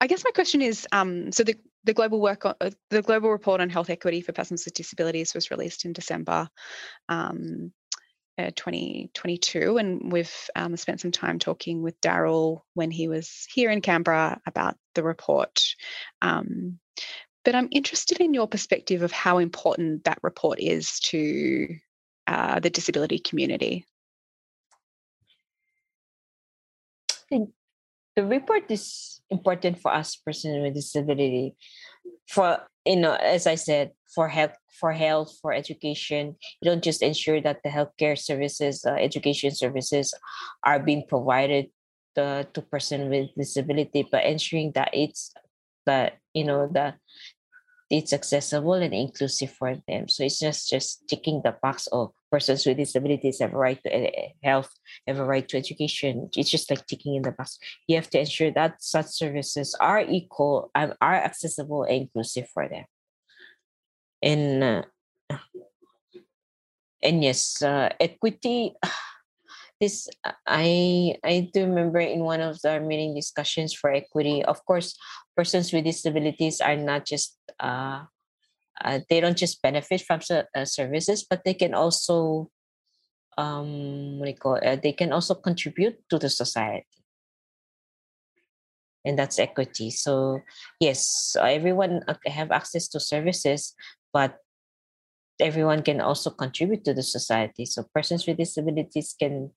I 0.00 0.06
guess 0.06 0.24
my 0.24 0.32
question 0.32 0.60
is 0.60 0.86
um, 0.92 1.32
so 1.32 1.44
the, 1.44 1.56
the 1.84 1.94
global 1.94 2.20
work 2.20 2.44
on, 2.44 2.54
uh, 2.60 2.70
the 2.90 3.00
global 3.00 3.30
report 3.30 3.62
on 3.62 3.70
health 3.70 3.88
equity 3.88 4.20
for 4.20 4.32
persons 4.32 4.64
with 4.64 4.74
disabilities 4.74 5.32
was 5.32 5.50
released 5.50 5.84
in 5.86 5.94
December 5.94 6.48
um, 7.08 7.72
uh, 8.38 8.50
2022 8.56 9.78
and 9.78 10.12
we've 10.12 10.34
um, 10.56 10.76
spent 10.76 11.00
some 11.00 11.12
time 11.12 11.38
talking 11.38 11.82
with 11.82 12.00
Darryl 12.00 12.62
when 12.74 12.90
he 12.90 13.08
was 13.08 13.46
here 13.52 13.70
in 13.70 13.80
Canberra 13.80 14.40
about 14.46 14.76
the 14.94 15.02
report. 15.02 15.62
Um, 16.22 16.78
but 17.44 17.54
I'm 17.54 17.68
interested 17.70 18.20
in 18.20 18.34
your 18.34 18.48
perspective 18.48 19.02
of 19.02 19.12
how 19.12 19.38
important 19.38 20.04
that 20.04 20.18
report 20.22 20.58
is 20.60 20.98
to 21.00 21.76
uh, 22.26 22.60
the 22.60 22.70
disability 22.70 23.18
community. 23.18 23.84
I 27.10 27.14
think 27.28 27.50
the 28.16 28.24
report 28.24 28.70
is 28.70 29.20
important 29.30 29.80
for 29.80 29.92
us 29.92 30.16
persons 30.16 30.62
with 30.62 30.74
disability 30.74 31.56
for 32.28 32.60
you 32.84 32.96
know 32.96 33.14
as 33.14 33.46
i 33.46 33.54
said 33.54 33.90
for 34.14 34.28
health 34.28 34.56
for 34.80 34.92
health 34.92 35.32
for 35.40 35.52
education 35.52 36.36
you 36.60 36.70
don't 36.70 36.84
just 36.84 37.02
ensure 37.02 37.40
that 37.40 37.60
the 37.62 37.70
healthcare 37.70 38.18
services 38.18 38.84
uh, 38.86 38.94
education 38.94 39.50
services 39.50 40.14
are 40.62 40.78
being 40.78 41.04
provided 41.08 41.66
uh, 42.16 42.44
to 42.52 42.62
person 42.62 43.10
with 43.10 43.28
disability 43.36 44.06
but 44.10 44.24
ensuring 44.24 44.72
that 44.74 44.90
it's 44.92 45.32
that 45.86 46.18
you 46.32 46.44
know 46.44 46.68
that 46.72 46.96
it's 47.90 48.12
accessible 48.12 48.74
and 48.74 48.94
inclusive 48.94 49.50
for 49.50 49.76
them. 49.86 50.08
So 50.08 50.24
it's 50.24 50.40
just 50.40 50.70
just 50.70 51.06
ticking 51.08 51.42
the 51.44 51.56
box 51.62 51.86
of 51.88 52.12
persons 52.34 52.66
with 52.66 52.82
disabilities 52.82 53.38
have 53.38 53.54
a 53.54 53.56
right 53.56 53.78
to 53.86 54.10
health, 54.42 54.74
have 55.06 55.20
a 55.20 55.24
right 55.24 55.46
to 55.46 55.56
education. 55.56 56.28
It's 56.34 56.50
just 56.50 56.68
like 56.68 56.84
ticking 56.84 57.14
in 57.14 57.22
the 57.22 57.30
box. 57.30 57.62
You 57.86 57.94
have 57.94 58.10
to 58.10 58.18
ensure 58.18 58.50
that 58.58 58.82
such 58.82 59.06
services 59.06 59.76
are 59.78 60.00
equal 60.02 60.72
and 60.74 60.94
are 61.00 61.14
accessible 61.14 61.84
and 61.84 62.10
inclusive 62.10 62.50
for 62.50 62.66
them. 62.66 62.90
And 64.18 64.64
uh, 64.64 65.38
and 67.06 67.22
yes, 67.22 67.62
uh, 67.62 67.94
equity. 68.00 68.74
This 69.80 70.06
I 70.46 71.18
I 71.26 71.50
do 71.52 71.66
remember 71.66 71.98
in 71.98 72.22
one 72.22 72.40
of 72.40 72.62
the 72.62 72.78
meeting 72.78 73.10
discussions 73.12 73.74
for 73.74 73.90
equity. 73.90 74.38
Of 74.46 74.64
course, 74.64 74.94
persons 75.36 75.74
with 75.74 75.84
disabilities 75.84 76.62
are 76.62 76.78
not 76.78 77.04
just 77.04 77.34
uh, 77.58 78.06
uh, 78.82 79.00
they 79.08 79.20
don't 79.20 79.36
just 79.36 79.62
benefit 79.62 80.02
from 80.02 80.20
uh, 80.30 80.64
services, 80.64 81.26
but 81.28 81.42
they 81.44 81.54
can 81.54 81.74
also 81.74 82.50
um, 83.36 84.18
what 84.18 84.26
do 84.26 84.30
you 84.30 84.36
call 84.36 84.54
it? 84.56 84.64
Uh, 84.64 84.76
they 84.80 84.92
can 84.92 85.12
also 85.12 85.34
contribute 85.34 85.98
to 86.10 86.18
the 86.18 86.30
society, 86.30 86.86
and 89.04 89.18
that's 89.18 89.38
equity. 89.38 89.90
So 89.90 90.40
yes, 90.80 91.36
everyone 91.40 92.02
uh, 92.06 92.14
have 92.26 92.50
access 92.50 92.88
to 92.88 93.00
services, 93.00 93.74
but 94.12 94.38
everyone 95.40 95.82
can 95.82 96.00
also 96.00 96.30
contribute 96.30 96.84
to 96.84 96.94
the 96.94 97.02
society. 97.02 97.66
So 97.66 97.84
persons 97.94 98.26
with 98.26 98.38
disabilities 98.38 99.14
can 99.18 99.50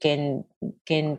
can 0.00 0.44
can 0.86 1.18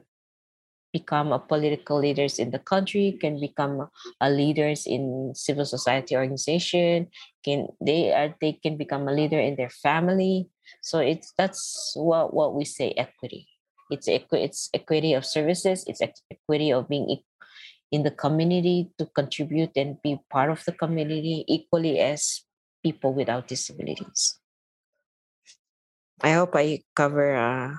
become 0.92 1.32
a 1.32 1.40
political 1.40 2.00
leaders 2.00 2.40
in 2.40 2.52
the 2.52 2.60
country 2.60 3.18
can 3.20 3.40
become 3.40 3.88
a 4.22 4.30
leaders 4.30 4.86
in 4.86 5.32
civil 5.36 5.66
society 5.66 6.16
organization 6.16 7.08
can 7.44 7.68
they 7.82 8.12
are 8.14 8.34
they 8.42 8.54
can 8.54 8.78
become 8.78 9.08
a 9.08 9.14
leader 9.14 9.40
in 9.40 9.56
their 9.56 9.70
family. 9.70 10.50
So 10.82 11.00
it's 11.00 11.34
that's 11.38 11.94
what 11.96 12.34
what 12.34 12.56
we 12.56 12.66
say 12.66 12.94
equity. 12.98 13.48
It's 13.90 14.08
equi- 14.08 14.44
it's 14.44 14.70
equity 14.74 15.14
of 15.14 15.26
services 15.26 15.84
it's 15.88 16.02
equity 16.02 16.72
of 16.72 16.90
being 16.90 17.22
in 17.92 18.04
the 18.04 18.12
community 18.12 18.92
to 18.98 19.06
contribute 19.06 19.72
and 19.76 20.02
be 20.02 20.20
part 20.30 20.52
of 20.52 20.64
the 20.66 20.72
community 20.72 21.44
equally 21.48 22.00
as 22.00 22.46
people 22.84 23.14
without 23.14 23.48
disabilities. 23.48 24.38
I 26.22 26.34
hope 26.34 26.56
i 26.56 26.84
cover 26.96 27.36
uh, 27.36 27.76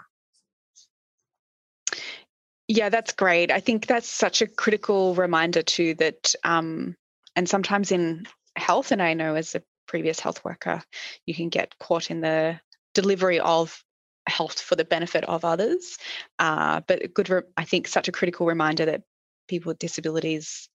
yeah, 2.70 2.88
that's 2.88 3.12
great. 3.14 3.50
I 3.50 3.58
think 3.58 3.88
that's 3.88 4.08
such 4.08 4.42
a 4.42 4.46
critical 4.46 5.16
reminder 5.16 5.60
too 5.60 5.94
that, 5.94 6.36
um, 6.44 6.94
and 7.34 7.48
sometimes 7.48 7.90
in 7.90 8.28
health, 8.54 8.92
and 8.92 9.02
I 9.02 9.14
know 9.14 9.34
as 9.34 9.56
a 9.56 9.62
previous 9.88 10.20
health 10.20 10.44
worker, 10.44 10.80
you 11.26 11.34
can 11.34 11.48
get 11.48 11.76
caught 11.80 12.12
in 12.12 12.20
the 12.20 12.60
delivery 12.94 13.40
of 13.40 13.82
health 14.28 14.60
for 14.60 14.76
the 14.76 14.84
benefit 14.84 15.24
of 15.24 15.44
others. 15.44 15.98
Uh, 16.38 16.80
but 16.86 17.12
good, 17.12 17.28
re- 17.28 17.42
I 17.56 17.64
think, 17.64 17.88
such 17.88 18.06
a 18.06 18.12
critical 18.12 18.46
reminder 18.46 18.84
that 18.84 19.02
people 19.48 19.70
with 19.70 19.80
disabilities, 19.80 20.68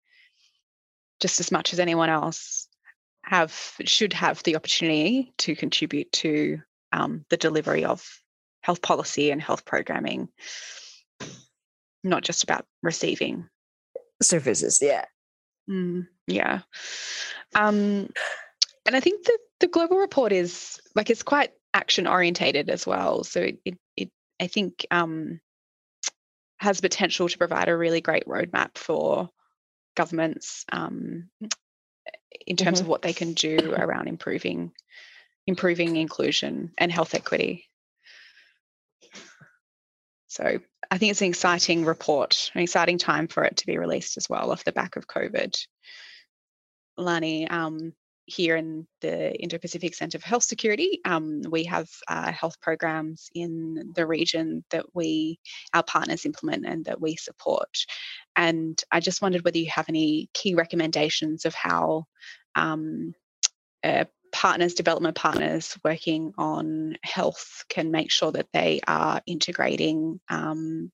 just 1.22 1.40
as 1.40 1.50
much 1.50 1.72
as 1.72 1.80
anyone 1.80 2.10
else, 2.10 2.68
have 3.24 3.58
should 3.86 4.12
have 4.12 4.44
the 4.44 4.58
opportunity 4.58 5.34
to 5.38 5.56
contribute 5.56 6.12
to 6.12 6.60
um, 6.92 7.24
the 7.30 7.38
delivery 7.38 7.86
of 7.86 8.06
health 8.64 8.82
policy 8.82 9.32
and 9.32 9.42
health 9.42 9.64
programming 9.64 10.28
not 12.06 12.24
just 12.24 12.44
about 12.44 12.66
receiving 12.82 13.50
services. 14.22 14.80
Yeah. 14.82 15.06
Mm, 15.70 16.08
yeah. 16.28 16.62
Um, 17.56 18.10
and 18.86 18.96
I 18.96 19.00
think 19.00 19.26
that 19.26 19.40
the 19.60 19.68
global 19.68 19.98
report 19.98 20.32
is 20.32 20.80
like 20.96 21.10
it's 21.10 21.24
quite 21.24 21.52
action 21.74 22.08
orientated 22.08 22.70
as 22.70 22.86
well. 22.86 23.24
So 23.24 23.42
it, 23.42 23.60
it, 23.66 23.78
it 23.98 24.12
I 24.40 24.48
think 24.48 24.86
um, 24.92 25.40
has 26.60 26.82
potential 26.82 27.28
to 27.28 27.38
provide 27.38 27.68
a 27.68 27.76
really 27.76 28.02
great 28.02 28.26
roadmap 28.26 28.78
for 28.78 29.30
governments 29.96 30.66
um, 30.72 31.30
in 32.46 32.56
terms 32.56 32.78
mm-hmm. 32.78 32.86
of 32.86 32.90
what 32.90 33.02
they 33.02 33.14
can 33.14 33.34
do 33.34 33.74
around 33.78 34.08
improving 34.08 34.72
improving 35.48 35.96
inclusion 35.96 36.72
and 36.78 36.92
health 36.92 37.14
equity. 37.14 37.66
So 40.28 40.60
I 40.92 40.98
think 40.98 41.12
it's 41.12 41.22
an 41.22 41.28
exciting 41.28 41.86
report, 41.86 42.52
an 42.54 42.62
exciting 42.62 42.98
time 42.98 43.28
for 43.28 43.44
it 43.44 43.58
to 43.58 43.66
be 43.66 43.78
released 43.78 44.18
as 44.18 44.30
well 44.30 44.52
off 44.52 44.64
the 44.64 44.72
back 44.72 44.96
of 44.96 45.08
COVID. 45.08 45.56
Lany, 46.98 47.52
um, 47.52 47.94
here 48.26 48.56
in 48.56 48.88
the 49.02 49.36
Indo-Pacific 49.40 49.94
Centre 49.94 50.20
for 50.20 50.28
Health 50.28 50.44
Security, 50.44 51.00
um, 51.06 51.42
we 51.48 51.66
have 51.66 51.88
uh, 52.08 52.32
health 52.32 52.60
programs 52.60 53.30
in 53.36 53.92
the 53.96 54.08
region 54.08 54.64
that 54.72 54.86
we, 54.94 55.40
our 55.74 55.84
partners 55.84 56.26
implement 56.26 56.66
and 56.66 56.86
that 56.86 57.00
we 57.00 57.16
support. 57.16 57.86
And 58.36 58.82
I 58.92 59.00
just 59.00 59.22
wondered 59.22 59.44
whether 59.46 59.60
you 59.60 59.70
have 59.70 59.90
any 59.90 60.30
key 60.34 60.56
recommendations 60.56 61.46
of 61.46 61.54
how 61.54 62.06
um, 62.56 63.14
uh, 63.84 64.06
partners, 64.36 64.74
development 64.74 65.16
partners 65.16 65.78
working 65.84 66.34
on 66.38 66.98
health 67.04 67.64
can 67.70 67.90
make 67.90 68.12
sure 68.12 68.34
that 68.34 68.48
they 68.52 68.82
are 68.86 69.22
integrating 69.26 70.20
um, 70.30 70.92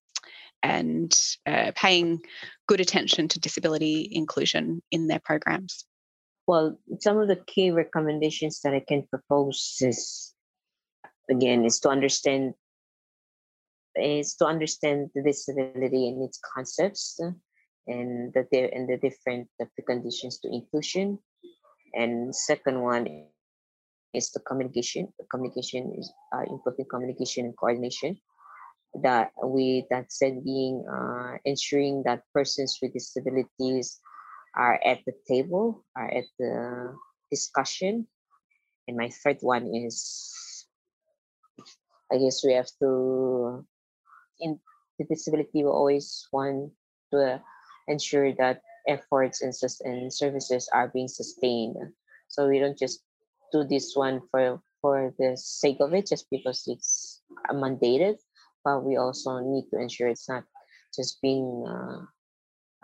and 0.62 1.12
uh, 1.48 1.72
paying 1.76 2.22
good 2.68 2.80
attention 2.80 3.28
to 3.30 3.40
disability 3.40 4.08
inclusion 4.12 4.84
in 4.92 5.08
their 5.08 5.20
programs? 5.20 5.86
Well, 6.46 6.78
some 7.00 7.18
of 7.18 7.28
the 7.28 7.38
key 7.48 7.72
recommendations 7.72 8.62
that 8.62 8.76
I 8.76 8.84
can 8.88 9.08
propose 9.10 9.78
is 9.82 10.34
again 11.30 11.66
is 11.66 11.80
to 11.80 11.90
understand 11.90 12.54
is 13.96 14.36
to 14.36 14.46
understand 14.46 15.10
the 15.16 15.24
disability 15.24 16.10
and 16.10 16.22
its 16.22 16.40
concepts 16.54 17.20
and 17.88 18.34
the 18.34 18.70
and 18.72 18.88
the 18.88 18.98
different 18.98 19.48
preconditions 19.60 20.40
to 20.42 20.48
inclusion 20.48 21.18
and 21.94 22.36
second 22.36 22.82
one 22.82 23.28
is 24.14 24.32
the 24.32 24.40
communication. 24.40 25.14
The 25.20 25.26
communication 25.32 25.96
is 25.98 26.12
uh, 26.36 26.44
improving 26.50 26.86
communication 26.90 27.46
and 27.46 27.58
coordination. 27.58 28.18
That 29.04 29.32
we 29.40 29.88
that 29.90 30.12
said 30.12 30.44
being 30.44 30.84
uh, 30.84 31.40
ensuring 31.46 32.04
that 32.04 32.28
persons 32.34 32.78
with 32.82 32.92
disabilities 32.92 34.00
are 34.56 34.80
at 34.84 35.00
the 35.08 35.14
table, 35.28 35.86
are 35.96 36.12
at 36.12 36.26
the 36.38 36.94
discussion. 37.32 38.08
And 38.88 38.98
my 38.98 39.10
third 39.24 39.38
one 39.40 39.72
is, 39.74 40.68
I 42.12 42.18
guess 42.18 42.44
we 42.44 42.52
have 42.52 42.68
to, 42.84 43.64
in 44.42 44.60
the 45.00 45.06
disability, 45.06 45.64
we 45.64 45.72
always 45.72 46.28
want 46.34 46.74
to 47.14 47.40
ensure 47.88 48.34
that 48.36 48.62
efforts 48.88 49.42
and, 49.42 49.54
and 49.84 50.14
services 50.14 50.70
are 50.74 50.90
being 50.90 51.08
sustained. 51.08 51.76
So 52.28 52.48
we 52.48 52.60
don't 52.60 52.78
just 52.78 53.04
do 53.52 53.64
this 53.64 53.94
one 53.96 54.22
for 54.32 54.62
for 54.82 55.14
the 55.20 55.38
sake 55.38 55.78
of 55.80 55.94
it, 55.94 56.08
just 56.08 56.26
because 56.32 56.64
it's 56.66 57.22
mandated, 57.52 58.18
but 58.66 58.84
we 58.84 58.98
also 58.98 59.40
need 59.40 59.70
to 59.70 59.80
ensure 59.80 60.08
it's 60.08 60.28
not 60.28 60.44
just 60.96 61.22
being 61.22 61.64
uh, 61.68 62.02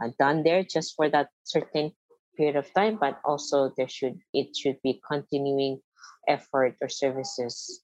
uh, 0.03 0.09
done 0.19 0.43
there 0.43 0.63
just 0.63 0.95
for 0.95 1.09
that 1.09 1.29
certain 1.43 1.91
period 2.37 2.55
of 2.55 2.71
time, 2.73 2.97
but 3.01 3.19
also 3.25 3.73
there 3.77 3.89
should 3.89 4.19
it 4.33 4.55
should 4.55 4.77
be 4.83 5.01
continuing 5.01 5.81
effort 6.27 6.75
or 6.81 6.89
services 6.89 7.81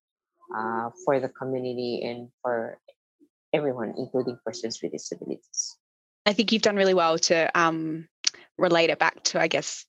uh, 0.55 0.89
for 1.05 1.19
the 1.19 1.29
community 1.29 2.03
and 2.05 2.29
for 2.41 2.77
everyone, 3.53 3.93
including 3.97 4.37
persons 4.45 4.79
with 4.81 4.91
disabilities. 4.91 5.77
I 6.25 6.33
think 6.33 6.51
you've 6.51 6.61
done 6.61 6.75
really 6.75 6.93
well 6.93 7.17
to 7.19 7.59
um, 7.59 8.07
relate 8.57 8.89
it 8.89 8.99
back 8.99 9.23
to, 9.23 9.41
I 9.41 9.47
guess, 9.47 9.85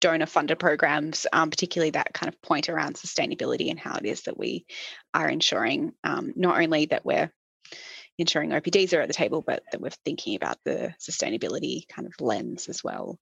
donor 0.00 0.26
funded 0.26 0.58
programs, 0.58 1.26
um, 1.32 1.50
particularly 1.50 1.90
that 1.90 2.12
kind 2.14 2.32
of 2.32 2.40
point 2.42 2.68
around 2.68 2.96
sustainability 2.96 3.70
and 3.70 3.78
how 3.78 3.96
it 3.96 4.04
is 4.04 4.22
that 4.22 4.38
we 4.38 4.66
are 5.12 5.28
ensuring 5.28 5.92
um, 6.04 6.32
not 6.36 6.60
only 6.60 6.86
that 6.86 7.04
we're 7.04 7.32
ensuring 8.18 8.50
OPDs 8.50 8.96
are 8.96 9.00
at 9.00 9.08
the 9.08 9.14
table, 9.14 9.42
but 9.42 9.62
that 9.72 9.80
we're 9.80 9.90
thinking 10.04 10.36
about 10.36 10.58
the 10.64 10.94
sustainability 11.00 11.88
kind 11.88 12.06
of 12.06 12.14
lens 12.20 12.68
as 12.68 12.84
well. 12.84 13.18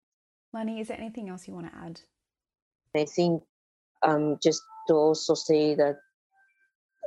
Lany, 0.55 0.81
is 0.81 0.89
there 0.89 0.99
anything 0.99 1.31
else 1.31 1.49
you 1.49 1.55
want 1.55 1.73
to 1.73 1.79
add? 1.79 2.01
I 2.95 3.07
think 3.07 3.43
um, 4.03 4.39
just 4.43 4.63
to 4.89 4.95
also 4.95 5.35
say 5.35 5.75
that 5.75 5.97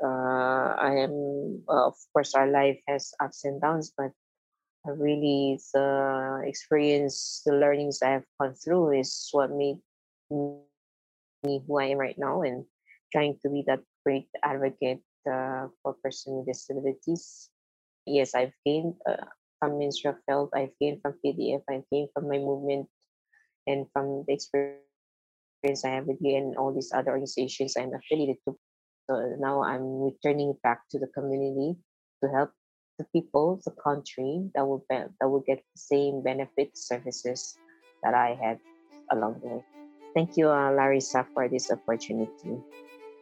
uh, 0.04 0.76
I 0.80 1.04
am, 1.04 1.64
uh, 1.70 1.88
of 1.88 1.96
course, 2.12 2.34
our 2.34 2.50
life 2.50 2.80
has 2.88 3.14
ups 3.22 3.46
and 3.46 3.62
downs, 3.62 3.94
but 3.96 4.12
really 4.88 5.60
the 5.74 6.44
experience, 6.46 7.42
the 7.46 7.54
learnings 7.54 8.02
I 8.02 8.10
have 8.12 8.26
gone 8.40 8.54
through 8.54 9.00
is 9.00 9.30
what 9.32 9.50
made 9.52 9.80
me 10.30 11.62
who 11.68 11.80
I 11.80 11.86
am 11.86 11.98
right 11.98 12.18
now 12.18 12.42
and 12.42 12.66
trying 13.12 13.38
to 13.42 13.50
be 13.50 13.64
that 13.68 13.80
great 14.06 14.28
advocate 14.44 15.02
uh, 15.30 15.68
for 15.82 15.96
persons 16.04 16.46
with 16.46 16.48
disabilities. 16.48 17.50
Yes, 18.06 18.36
I've 18.36 18.54
gained 18.66 18.96
uh, 19.10 19.26
from 19.60 19.80
Ministry 19.80 20.10
of 20.10 20.18
Health, 20.28 20.50
I've 20.54 20.78
gained 20.80 21.02
from 21.02 21.16
PDF, 21.26 21.62
I've 21.70 21.90
gained 21.92 22.10
from 22.14 22.28
my 22.30 22.38
movement 22.38 22.88
and 23.68 23.88
from 23.94 24.24
the 24.28 24.34
experience 24.34 24.84
I 25.84 25.90
have 25.90 26.06
with 26.06 26.18
you 26.22 26.38
and 26.38 26.58
all 26.58 26.74
these 26.74 26.92
other 26.94 27.12
organizations 27.12 27.76
I'm 27.78 27.94
affiliated 27.94 28.38
to. 28.48 28.56
So 29.10 29.36
now 29.40 29.64
I'm 29.64 30.02
returning 30.02 30.54
back 30.64 30.82
to 30.92 31.00
the 31.00 31.08
community 31.08 31.78
to 32.24 32.30
help 32.30 32.52
the 32.98 33.06
people, 33.14 33.62
the 33.66 33.72
country 33.72 34.50
that 34.56 34.66
will 34.66 34.86
be, 34.90 34.98
that 35.20 35.28
will 35.28 35.44
get 35.46 35.58
the 35.58 35.80
same 35.80 36.22
benefit 36.22 36.78
services 36.78 37.58
that 38.04 38.14
I 38.14 38.38
had 38.42 38.60
along 39.12 39.42
the 39.42 39.48
way. 39.48 39.64
Thank 40.14 40.38
you, 40.38 40.50
uh, 40.50 40.72
Larissa, 40.72 41.28
for 41.34 41.50
this 41.50 41.72
opportunity. 41.72 42.58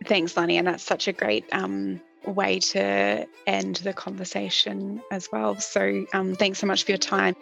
Thanks, 0.05 0.33
Lany, 0.33 0.53
and 0.53 0.67
that's 0.67 0.83
such 0.83 1.07
a 1.07 1.13
great 1.13 1.45
um, 1.51 1.99
way 2.25 2.59
to 2.59 3.27
end 3.47 3.77
the 3.77 3.93
conversation 3.93 5.01
as 5.11 5.29
well. 5.31 5.55
So, 5.55 6.05
um, 6.13 6.35
thanks 6.35 6.59
so 6.59 6.67
much 6.67 6.83
for 6.83 6.91
your 6.91 6.97
time. 6.97 7.35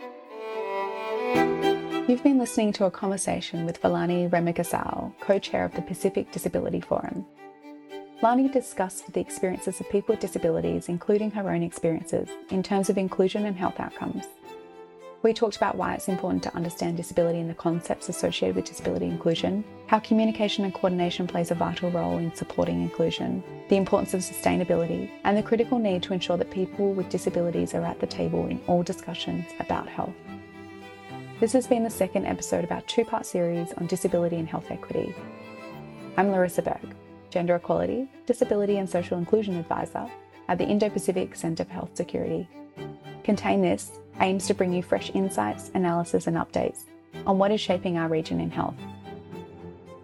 You've 2.07 2.23
been 2.23 2.39
listening 2.39 2.73
to 2.73 2.85
a 2.85 2.91
conversation 2.91 3.65
with 3.65 3.77
Villaney 3.77 4.27
Remengesau, 4.27 5.13
co 5.19 5.39
chair 5.39 5.65
of 5.65 5.73
the 5.75 5.81
Pacific 5.81 6.31
Disability 6.31 6.81
Forum. 6.81 7.25
Lany 8.21 8.53
discussed 8.53 9.11
the 9.11 9.19
experiences 9.19 9.79
of 9.79 9.89
people 9.89 10.13
with 10.13 10.19
disabilities, 10.19 10.89
including 10.89 11.31
her 11.31 11.49
own 11.49 11.63
experiences, 11.63 12.29
in 12.51 12.61
terms 12.61 12.87
of 12.87 12.99
inclusion 12.99 13.47
and 13.47 13.57
health 13.57 13.79
outcomes. 13.79 14.25
We 15.23 15.33
talked 15.33 15.57
about 15.57 15.75
why 15.75 15.95
it's 15.95 16.07
important 16.07 16.43
to 16.43 16.55
understand 16.55 16.97
disability 16.97 17.39
and 17.39 17.49
the 17.49 17.55
concepts 17.55 18.09
associated 18.09 18.55
with 18.55 18.65
disability 18.65 19.07
inclusion, 19.07 19.63
how 19.87 19.97
communication 19.97 20.65
and 20.65 20.73
coordination 20.73 21.25
plays 21.25 21.49
a 21.49 21.55
vital 21.55 21.89
role 21.89 22.19
in 22.19 22.33
supporting 22.35 22.83
inclusion, 22.83 23.43
the 23.69 23.75
importance 23.75 24.13
of 24.13 24.21
sustainability, 24.21 25.09
and 25.23 25.35
the 25.35 25.41
critical 25.41 25.79
need 25.79 26.03
to 26.03 26.13
ensure 26.13 26.37
that 26.37 26.51
people 26.51 26.93
with 26.93 27.09
disabilities 27.09 27.73
are 27.73 27.83
at 27.83 27.99
the 27.99 28.05
table 28.05 28.45
in 28.45 28.61
all 28.67 28.83
discussions 28.83 29.45
about 29.59 29.87
health. 29.87 30.13
This 31.39 31.53
has 31.53 31.65
been 31.65 31.83
the 31.83 31.89
second 31.89 32.27
episode 32.27 32.63
of 32.63 32.71
our 32.71 32.81
two 32.81 33.03
part 33.03 33.25
series 33.25 33.73
on 33.73 33.87
disability 33.87 34.35
and 34.35 34.47
health 34.47 34.69
equity. 34.69 35.15
I'm 36.17 36.29
Larissa 36.29 36.61
Burke. 36.61 37.00
Gender 37.31 37.55
Equality, 37.55 38.07
Disability 38.27 38.77
and 38.77 38.89
Social 38.89 39.17
Inclusion 39.17 39.57
Advisor 39.57 40.07
at 40.47 40.57
the 40.57 40.65
Indo 40.65 40.89
Pacific 40.89 41.35
Centre 41.35 41.63
for 41.63 41.71
Health 41.71 41.95
Security. 41.95 42.47
Contain 43.23 43.61
This 43.61 43.91
aims 44.19 44.45
to 44.47 44.53
bring 44.53 44.73
you 44.73 44.83
fresh 44.83 45.09
insights, 45.15 45.71
analysis, 45.73 46.27
and 46.27 46.37
updates 46.37 46.83
on 47.25 47.37
what 47.37 47.51
is 47.51 47.61
shaping 47.61 47.97
our 47.97 48.09
region 48.09 48.39
in 48.39 48.51
health. 48.51 48.75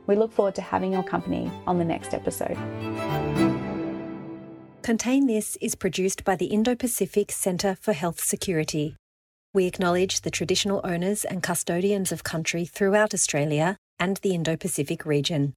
We 0.07 0.15
look 0.15 0.31
forward 0.31 0.55
to 0.55 0.61
having 0.61 0.93
your 0.93 1.03
company 1.03 1.51
on 1.67 1.77
the 1.77 1.85
next 1.85 2.13
episode. 2.13 2.57
Contain 4.81 5.27
This 5.27 5.57
is 5.59 5.75
produced 5.75 6.23
by 6.23 6.37
the 6.37 6.45
Indo 6.45 6.73
Pacific 6.75 7.31
Centre 7.31 7.75
for 7.75 7.91
Health 7.91 8.23
Security. 8.23 8.95
We 9.53 9.65
acknowledge 9.65 10.21
the 10.21 10.31
traditional 10.31 10.79
owners 10.85 11.25
and 11.25 11.43
custodians 11.43 12.13
of 12.13 12.23
country 12.23 12.63
throughout 12.63 13.13
Australia 13.13 13.75
and 13.99 14.17
the 14.17 14.33
Indo 14.33 14.55
Pacific 14.55 15.05
region. 15.05 15.53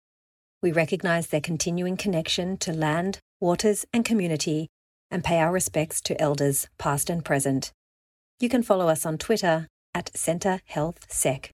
We 0.63 0.73
recognise 0.73 1.29
their 1.29 1.41
continuing 1.41 1.97
connection 1.97 2.59
to 2.59 2.73
land, 2.75 3.19
waters, 3.41 3.87
and 3.95 4.05
community, 4.05 4.69
and 5.11 5.25
pay 5.25 5.39
our 5.41 5.51
respects 5.51 6.03
to 6.03 6.21
elders, 6.21 6.69
past 6.79 7.09
and 7.09 7.25
present. 7.25 7.73
You 8.41 8.51
can 8.51 8.63
follow 8.63 8.89
us 8.89 9.07
on 9.07 9.17
Twitter 9.17 9.69
at 9.95 10.15
Centre 10.15 10.61
Health 10.67 11.07
Sec. 11.09 11.49